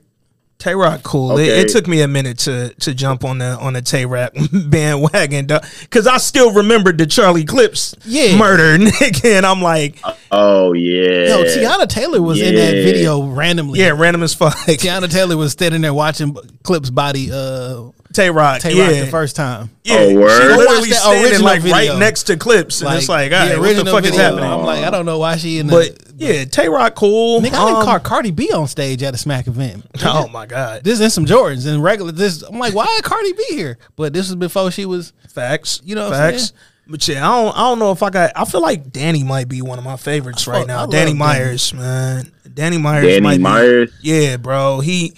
[0.59, 1.33] Tay Roc, cool.
[1.33, 1.61] Okay.
[1.61, 4.33] It, it, took me a minute to to jump on the on the Tay Roc
[4.53, 5.49] bandwagon
[5.83, 8.39] because I still remembered the Charlie Clips yeah.
[8.39, 11.29] murder, nigga, and I'm like, oh yeah.
[11.29, 12.47] Yo, Teyana Taylor was yeah.
[12.47, 13.81] in that video randomly.
[13.81, 14.57] Yeah, random as fuck.
[14.57, 18.61] Teyana Taylor was standing there watching Clips body uh Tay Roc.
[18.61, 19.05] Tay Roc yeah.
[19.05, 19.71] the first time.
[19.85, 20.41] Yeah, oh, word.
[20.41, 21.77] She literally standing like video.
[21.77, 24.11] right next to clips, and like, it's like, all right, what the fuck video.
[24.11, 24.45] is happening?
[24.45, 25.67] I'm like, I don't know why she in.
[25.67, 27.41] The, but yeah, Tay Roc cool.
[27.41, 29.85] Nigga, I didn't um, call Cardi B on stage at a Smack event.
[30.07, 32.13] Oh my god, this is some Jordans and regular.
[32.13, 33.77] This I'm like, why Cardi B here?
[33.97, 35.83] But this was before she was facts.
[35.85, 36.53] You know, facts.
[36.87, 38.33] But yeah, I don't, I don't know if I got.
[38.37, 40.87] I feel like Danny might be one of my favorites right now.
[40.87, 41.83] Danny Myers, Danny.
[41.83, 42.33] man.
[42.55, 43.07] Danny Myers.
[43.07, 43.91] Danny Myers.
[44.01, 44.81] Be, yeah, bro.
[44.81, 45.15] He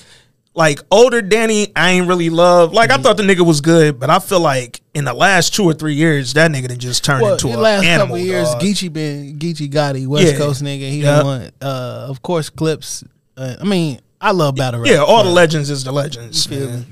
[0.59, 2.73] like older Danny, I ain't really love.
[2.73, 2.99] Like mm-hmm.
[2.99, 5.73] I thought the nigga was good, but I feel like in the last two or
[5.73, 8.17] three years, that nigga done just turned well, into a last animal.
[8.17, 8.61] Couple years, dog.
[8.61, 10.37] Geechee been Geechee Gotti, West yeah.
[10.39, 10.91] Coast nigga.
[10.91, 11.25] He yep.
[11.25, 13.05] won, uh, of course, clips.
[13.37, 14.91] Uh, I mean, I love battle rap.
[14.91, 16.49] Yeah, all the legends is the legends.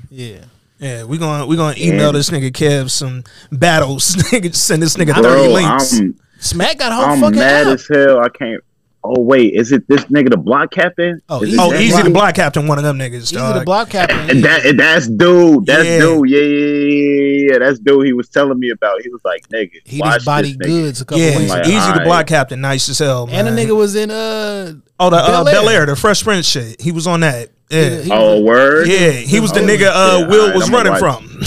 [0.09, 0.45] Yeah.
[0.79, 4.15] Yeah, we gonna we gonna email this nigga Kev some battles.
[4.15, 5.97] Nigga, send this nigga thirty links.
[5.97, 8.19] I'm, Smack got whole I'm fucking mad as hell.
[8.19, 8.63] I can't
[9.03, 11.21] Oh wait, is it this nigga the block captain?
[11.29, 13.31] Oh, easy, oh, Eazy the block captain, one of them niggas.
[13.31, 14.29] Eazy the block captain.
[14.29, 15.65] And that that's dude.
[15.65, 15.99] That's yeah.
[15.99, 16.29] dude.
[16.29, 17.59] Yeah, yeah, yeah, yeah.
[17.59, 18.05] That's dude.
[18.05, 19.01] He was telling me about.
[19.01, 21.51] He was like, nigga, he just body Goodz a couple yeah, weeks.
[21.51, 23.27] Like, Eazy the block captain, nice as hell.
[23.27, 23.47] Man.
[23.47, 26.81] And the nigga was in uh oh the uh, Bel Air, the Fresh Prince shit.
[26.81, 27.49] He was on that.
[27.69, 28.01] Yeah.
[28.01, 28.87] He, oh word.
[28.87, 31.41] Yeah, he was the oh, nigga uh, Will right, was running from.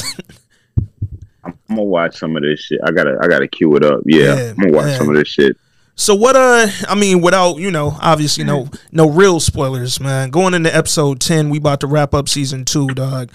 [1.45, 2.81] I'm gonna watch some of this shit.
[2.85, 4.01] I gotta I gotta cue it up.
[4.07, 4.99] Yeah, yeah I'm gonna watch man.
[4.99, 5.57] some of this shit.
[6.01, 6.35] So what?
[6.35, 10.31] Uh, I mean, without you know, obviously no no real spoilers, man.
[10.31, 13.31] Going into episode ten, we about to wrap up season two, dog.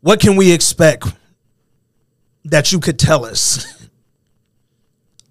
[0.00, 1.12] What can we expect
[2.46, 3.86] that you could tell us?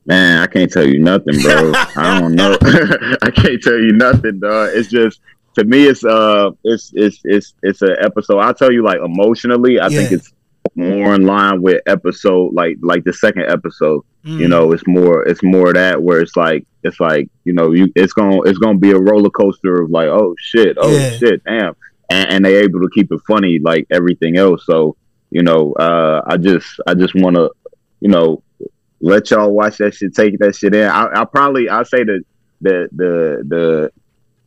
[0.05, 1.71] Man, I can't tell you nothing, bro.
[1.95, 2.55] I don't know.
[3.23, 4.69] I can't tell you nothing, dog.
[4.75, 5.21] It's just
[5.55, 8.37] to me, it's uh, it's it's it's it's an episode.
[8.37, 10.01] I'll tell you, like emotionally, I yeah.
[10.01, 10.31] think it's
[10.75, 14.03] more in line with episode like like the second episode.
[14.25, 14.39] Mm.
[14.39, 17.91] You know, it's more it's more that where it's like it's like you know you
[17.95, 21.17] it's gonna it's gonna be a roller coaster of like oh shit oh yeah.
[21.17, 21.75] shit damn
[22.09, 24.65] and, and they able to keep it funny like everything else.
[24.65, 24.95] So
[25.29, 27.51] you know, uh, I just I just want to
[27.99, 28.43] you know
[29.01, 30.87] let y'all watch that shit, take that shit in.
[30.87, 32.23] I, I probably I say that
[32.61, 33.91] the the the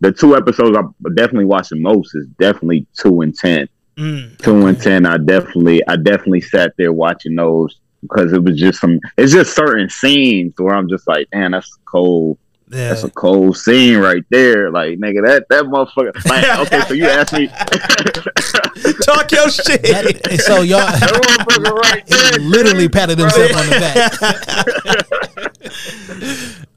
[0.00, 4.80] the two episodes I'm definitely watching most is definitely two and ten Mm, two and
[4.80, 5.06] ten.
[5.06, 9.00] I definitely, I definitely sat there watching those because it was just some.
[9.16, 12.38] It's just certain scenes where I'm just like, man, that's cold.
[12.68, 12.88] Yeah.
[12.88, 14.72] That's a cold scene right there.
[14.72, 16.12] Like, nigga, that that motherfucker.
[16.28, 17.46] Like, okay, so you asked me.
[19.04, 19.82] Talk your shit.
[19.82, 20.80] That, so y'all
[21.76, 24.10] right literally patted himself on the back.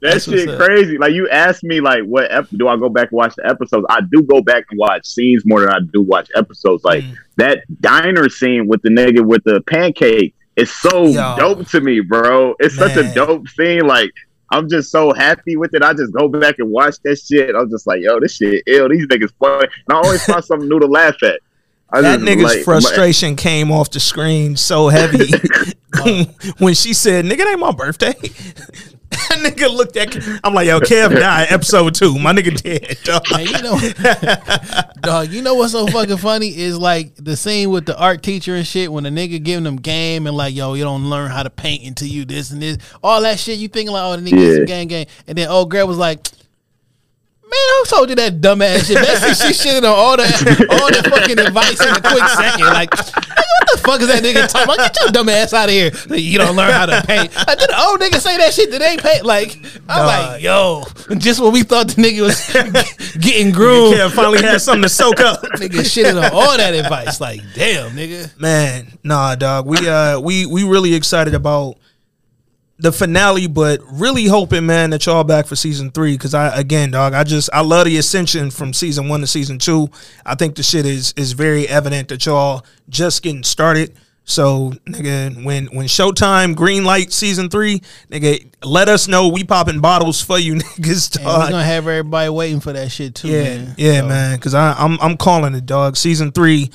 [0.00, 0.96] That's shit crazy.
[0.96, 3.86] Like you asked me, like, what ep- do I go back and watch the episodes?
[3.90, 6.84] I do go back and watch scenes more than I do watch episodes.
[6.84, 7.16] Like mm.
[7.36, 11.36] that diner scene with the nigga with the pancake is so Yo.
[11.38, 12.54] dope to me, bro.
[12.58, 12.88] It's Man.
[12.90, 13.86] such a dope scene.
[13.86, 14.12] Like
[14.50, 15.82] I'm just so happy with it.
[15.82, 17.54] I just go back and watch that shit.
[17.54, 18.88] I'm just like, yo, this shit ill.
[18.88, 19.68] These niggas funny.
[19.88, 21.40] And I always find something new to laugh at.
[21.92, 25.32] I that nigga's like, frustration my, came off the screen so heavy
[26.58, 28.14] when she said, "Nigga, it ain't my birthday."
[29.10, 30.16] that nigga looked at.
[30.44, 32.18] I'm like, yo, Kev died episode two.
[32.18, 32.98] My nigga dead.
[33.04, 33.24] Dog.
[33.30, 35.28] Man, you know, dog.
[35.30, 38.66] You know what's so fucking funny is like the scene with the art teacher and
[38.66, 41.50] shit when the nigga giving them game and like, yo, you don't learn how to
[41.50, 43.58] paint until you this and this, all that shit.
[43.58, 44.64] You thinking like, oh, the nigga yeah.
[44.64, 46.39] gang gang, and then old girl was like Man,
[47.52, 48.96] I told you that dumbass shit.
[48.96, 50.22] That shit, she shitted on all the
[50.70, 52.66] all the fucking advice in a quick second.
[52.66, 54.78] Like, what the fuck is that nigga talking about?
[54.78, 55.90] Get your dumb ass out of here.
[56.16, 57.32] You don't learn how to paint.
[57.36, 59.24] I did the old nigga say that shit that they paint.
[59.24, 59.56] Like,
[59.88, 60.84] I'm like, yo,
[61.18, 63.96] just when we thought the nigga was getting groomed.
[63.96, 65.42] Yeah, finally had something to soak up.
[65.58, 67.20] nigga shitted on all that advice.
[67.20, 68.38] Like, damn, nigga.
[68.40, 69.66] Man, nah, dog.
[69.66, 71.76] We uh we we really excited about
[72.80, 76.16] the finale, but really hoping, man, that y'all back for season three.
[76.16, 79.58] Cause I again, dog, I just I love the ascension from season one to season
[79.58, 79.90] two.
[80.24, 83.94] I think the shit is is very evident that y'all just getting started.
[84.24, 89.28] So, nigga, when when Showtime green light season three, nigga, let us know.
[89.28, 91.12] We popping bottles for you, niggas.
[91.12, 91.26] Dog.
[91.26, 93.28] we're gonna have everybody waiting for that shit too.
[93.28, 93.74] Yeah, man.
[93.76, 94.08] yeah, so.
[94.08, 94.38] man.
[94.38, 95.96] Cause I, I'm I'm calling it, dog.
[95.96, 96.70] Season three,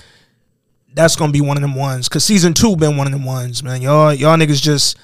[0.93, 2.09] that's gonna be one of them ones.
[2.09, 3.81] Cause season two been one of them ones, man.
[3.81, 4.97] Y'all y'all niggas just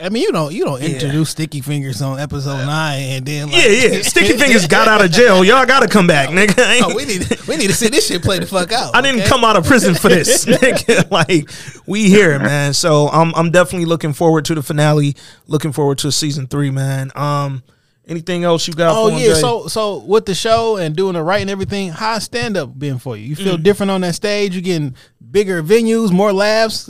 [0.00, 1.32] I mean, you don't you don't introduce yeah.
[1.32, 5.10] Sticky Fingers on episode nine and then like, yeah yeah Sticky Fingers got out of
[5.10, 5.44] jail.
[5.44, 6.80] Y'all got to come back, nigga.
[6.82, 8.94] Oh, we need we need to see this shit play the fuck out.
[8.94, 11.08] I didn't come out of prison for this, nigga.
[11.18, 11.50] Like
[11.86, 12.74] we here, man.
[12.74, 15.16] So I'm I'm definitely looking forward to the finale.
[15.46, 17.10] Looking forward to season three, man.
[17.14, 17.62] Um.
[18.06, 18.96] Anything else you got?
[18.96, 22.56] Oh yeah, so so with the show and doing the right and everything, how's stand
[22.56, 23.24] up been for you?
[23.24, 23.62] You feel mm.
[23.62, 24.56] different on that stage?
[24.56, 24.94] You getting
[25.30, 26.88] bigger venues, more laughs?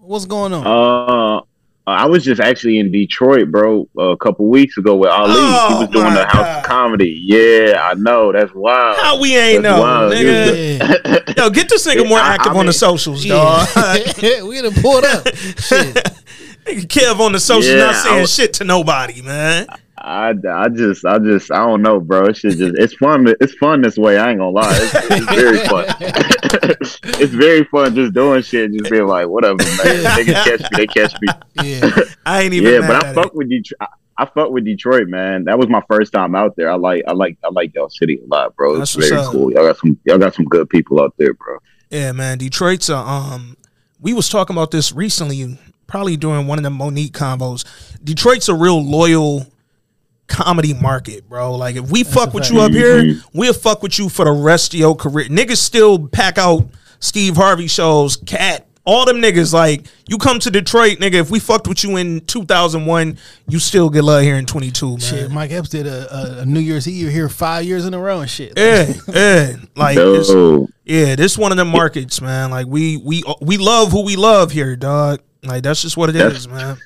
[0.00, 0.66] What's going on?
[0.66, 1.44] Uh,
[1.88, 5.34] I was just actually in Detroit, bro, a couple weeks ago with Ali.
[5.36, 7.20] Oh, he was doing the House of Comedy.
[7.22, 8.32] Yeah, I know.
[8.32, 8.98] That's wild.
[8.98, 10.12] How we ain't that's know, wild.
[10.12, 11.36] nigga?
[11.36, 13.34] Yo, get this nigga more active I, I on the socials, yeah.
[13.34, 13.68] dog.
[14.48, 15.28] we done pulled up.
[15.28, 15.94] Shit.
[16.64, 19.68] Nigga Kev on the socials yeah, not saying was, shit to nobody, man.
[20.06, 22.26] I, I just I just I don't know, bro.
[22.26, 23.26] It's just it's fun.
[23.40, 24.18] It's fun this way.
[24.18, 24.70] I ain't gonna lie.
[24.70, 25.84] It's, it's very fun.
[27.20, 30.16] it's very fun just doing shit, just being like, whatever, man.
[30.16, 30.68] They can catch me.
[30.76, 31.28] They catch me.
[31.64, 31.90] Yeah,
[32.24, 32.72] I ain't even.
[32.72, 33.34] yeah, but I fuck it.
[33.34, 33.78] with Detroit.
[33.80, 33.86] I,
[34.18, 35.42] I fuck with Detroit, man.
[35.44, 36.70] That was my first time out there.
[36.70, 38.80] I like I like I like y'all city a lot, bro.
[38.80, 39.52] It's That's very cool.
[39.52, 41.58] Y'all got some y'all got some good people out there, bro.
[41.90, 42.38] Yeah, man.
[42.38, 43.56] Detroit's a, um.
[44.00, 47.64] We was talking about this recently, probably during one of the Monique combos.
[48.04, 49.48] Detroit's a real loyal
[50.26, 51.54] comedy market, bro.
[51.54, 53.38] Like if we That's fuck with you up here, mm-hmm.
[53.38, 55.26] we'll fuck with you for the rest of your career.
[55.28, 56.66] Niggas still pack out
[57.00, 59.52] Steve Harvey shows, Katt, all them niggas.
[59.52, 61.14] Like you come to Detroit, nigga.
[61.14, 63.18] If we fucked with you in 2001,
[63.48, 64.98] you still get love here in 22, man.
[64.98, 68.20] Shit, Mike Epps did a, a, New Year's Eve here five years in a row
[68.20, 68.54] and shit.
[68.56, 69.56] Yeah, yeah.
[69.74, 70.30] Like this,
[70.84, 72.50] yeah, this one of the markets, man.
[72.50, 75.20] Like we we we love who we love here, dog.
[75.42, 76.78] Like that's just what it that's, is, man.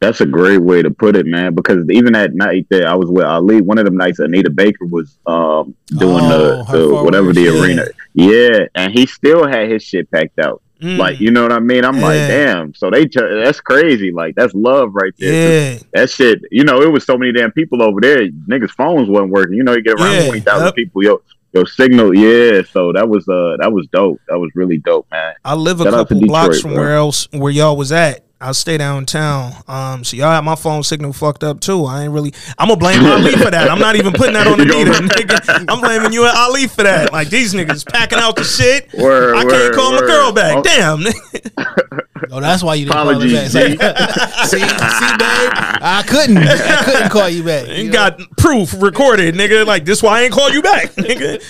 [0.00, 1.54] That's a great way to put it, man.
[1.54, 4.84] Because even that night that I was with Ali, one of them nights Anita Baker
[4.84, 7.62] was um, doing oh, the, the whatever the yeah.
[7.62, 7.84] arena.
[8.12, 10.62] Yeah, and he still had his shit packed out.
[10.80, 10.98] Mm.
[10.98, 11.84] Like, you know what I mean?
[11.84, 12.02] I'm yeah.
[12.02, 12.74] like, damn.
[12.74, 14.12] So they that's crazy.
[14.12, 15.72] Like that's love right there.
[15.72, 15.78] Yeah.
[15.94, 16.40] That shit.
[16.50, 18.28] You know, it was so many damn people over there.
[18.28, 19.54] Niggas' phones wasn't working.
[19.54, 20.26] You know, you get around yeah.
[20.26, 20.74] twenty thousand yep.
[20.74, 21.02] people.
[21.02, 21.22] Yo,
[21.52, 22.14] yo, signal.
[22.14, 22.60] Yeah.
[22.70, 24.20] So that was uh that was dope.
[24.28, 25.34] That was really dope, man.
[25.44, 26.82] I live a Shout couple blocks from bro.
[26.82, 28.25] where else where y'all was at.
[28.38, 29.52] I stay downtown.
[29.66, 31.86] Um, so y'all have my phone signal fucked up too.
[31.86, 32.34] I ain't really.
[32.58, 33.70] I'm gonna blame Ali for that.
[33.70, 35.64] I'm not even putting that on the nigga.
[35.68, 37.12] I'm blaming you and Ali for that.
[37.12, 38.92] Like these niggas packing out the shit.
[38.92, 40.00] Word, I can't word, call word.
[40.02, 40.56] my girl back.
[40.58, 40.62] Oh.
[40.62, 41.04] Damn.
[42.30, 43.96] oh, that's why you didn't Apologies, call her back.
[44.48, 46.36] see, see, babe, I couldn't.
[46.36, 47.68] I couldn't call you back.
[47.68, 48.26] You got know?
[48.36, 49.64] proof recorded, nigga.
[49.64, 51.42] Like this, why I ain't call you back, nigga.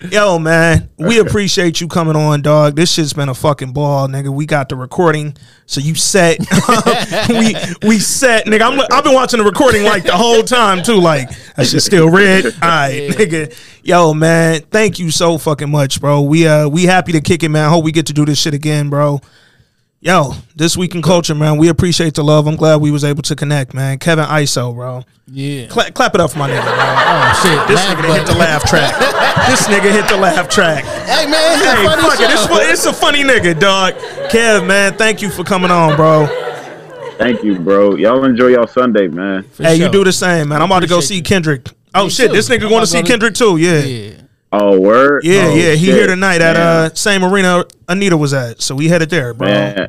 [0.00, 2.76] Yo, man, we appreciate you coming on, dog.
[2.76, 4.28] This shit's been a fucking ball, nigga.
[4.28, 5.36] We got the recording,
[5.66, 6.38] so you set.
[7.28, 8.62] we we set, nigga.
[8.62, 11.00] I'm, I've been watching the recording like the whole time too.
[11.00, 12.46] Like I should still red.
[12.46, 13.52] All right, nigga.
[13.82, 16.22] Yo, man, thank you so fucking much, bro.
[16.22, 17.68] We uh we happy to kick it, man.
[17.68, 19.20] Hope we get to do this shit again, bro.
[20.00, 21.58] Yo, this week in culture, man.
[21.58, 22.46] We appreciate the love.
[22.46, 23.98] I'm glad we was able to connect, man.
[23.98, 25.04] Kevin Iso, bro.
[25.26, 25.66] Yeah.
[25.66, 26.72] Cla- clap it up for my nigga, bro.
[26.78, 27.66] Oh shit.
[27.68, 29.48] This Laugh nigga done hit the laugh track.
[29.48, 30.84] this nigga hit the laugh track.
[30.84, 32.30] Hey man, it's a Hey, funny fuck it.
[32.30, 33.94] It's, fu- it's a funny nigga, dog.
[34.30, 36.26] Kev, man, thank you for coming on, bro.
[37.18, 37.96] Thank you, bro.
[37.96, 39.42] Y'all enjoy y'all Sunday, man.
[39.42, 40.62] For hey, you do the same, man.
[40.62, 41.20] I'm about to go see.
[41.22, 41.66] Kendrick.
[41.92, 43.56] Oh shit, this nigga going to see Kendrick too.
[43.56, 44.20] Yeah, yeah, Yeah.
[44.52, 45.22] Oh, word.
[45.24, 45.46] yeah.
[45.48, 45.78] Oh, He shit.
[45.78, 49.46] here tonight at uh same arena Anita was at, so we headed there, bro.
[49.48, 49.88] Man.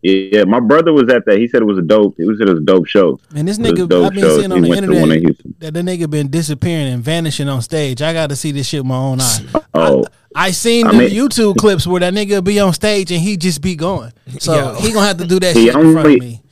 [0.00, 1.38] Yeah, my brother was at that.
[1.38, 2.14] He said it was a dope.
[2.16, 3.18] He said it was a dope show.
[3.34, 4.38] And this It was a nigga, dope I've been show.
[4.38, 5.54] seeing He on the went one in internet Houston.
[5.58, 8.00] that the nigga been disappearing and vanishing on stage.
[8.00, 9.40] I got to see this shit with my own eyes.
[9.74, 13.20] Oh, I seen I the mean- YouTube clips where that nigga be on stage and
[13.20, 14.12] he just be going.
[14.38, 14.74] So Yo.
[14.80, 16.42] he gonna have to do that He shit in front of me.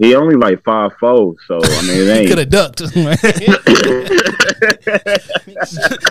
[0.00, 2.22] He only like five four, so I mean it ain't.
[2.22, 2.80] He could have ducked.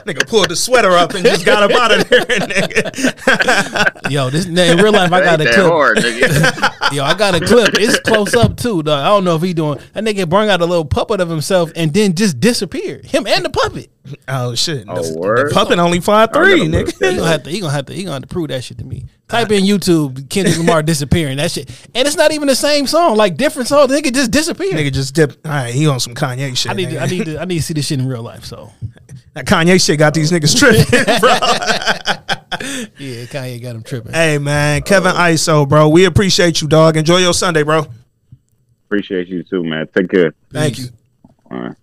[0.05, 4.11] nigga pulled the sweater up and just got up out of there, nigga.
[4.11, 5.65] Yo, this in real life I got a Ain't clip.
[5.67, 6.93] hard, nigga.
[6.93, 7.75] Yo, I got a clip.
[7.75, 8.99] It's close up too, dog.
[8.99, 11.71] I don't know if he doing that nigga bring out a little puppet of himself
[11.75, 13.01] and then just disappear.
[13.03, 13.89] Him and the puppet.
[14.27, 15.49] oh shit, Oh, the, word?
[15.49, 17.09] the puppet only five three, I gotta look nigga.
[17.09, 17.49] He gonna have to.
[17.49, 17.93] He gonna have to.
[17.93, 19.05] He gonna have to prove that shit to me.
[19.27, 21.37] Type in YouTube Kendrick Lamar disappearing.
[21.37, 23.15] That shit, and it's not even the same song.
[23.15, 23.87] Like different song.
[23.87, 24.73] The nigga just disappear.
[24.73, 25.37] Nigga just dip.
[25.45, 26.71] All right, he on some Kanye shit.
[26.71, 26.89] I need.
[26.89, 26.99] To.
[26.99, 27.25] I need.
[27.25, 28.45] To, I need to see this shit in real life.
[28.45, 28.71] So
[29.33, 30.85] that Kanye shit got these niggas tripping,
[31.19, 31.29] bro.
[32.97, 34.13] yeah, Kanye got him tripping.
[34.13, 35.19] hey man, Kevin oh.
[35.19, 35.89] Iso, bro.
[35.89, 36.97] We appreciate you, dog.
[36.97, 37.85] Enjoy your Sunday, bro.
[38.87, 39.87] Appreciate you too, man.
[39.95, 40.33] Take care.
[40.51, 40.85] Thank you.
[41.51, 41.75] All right.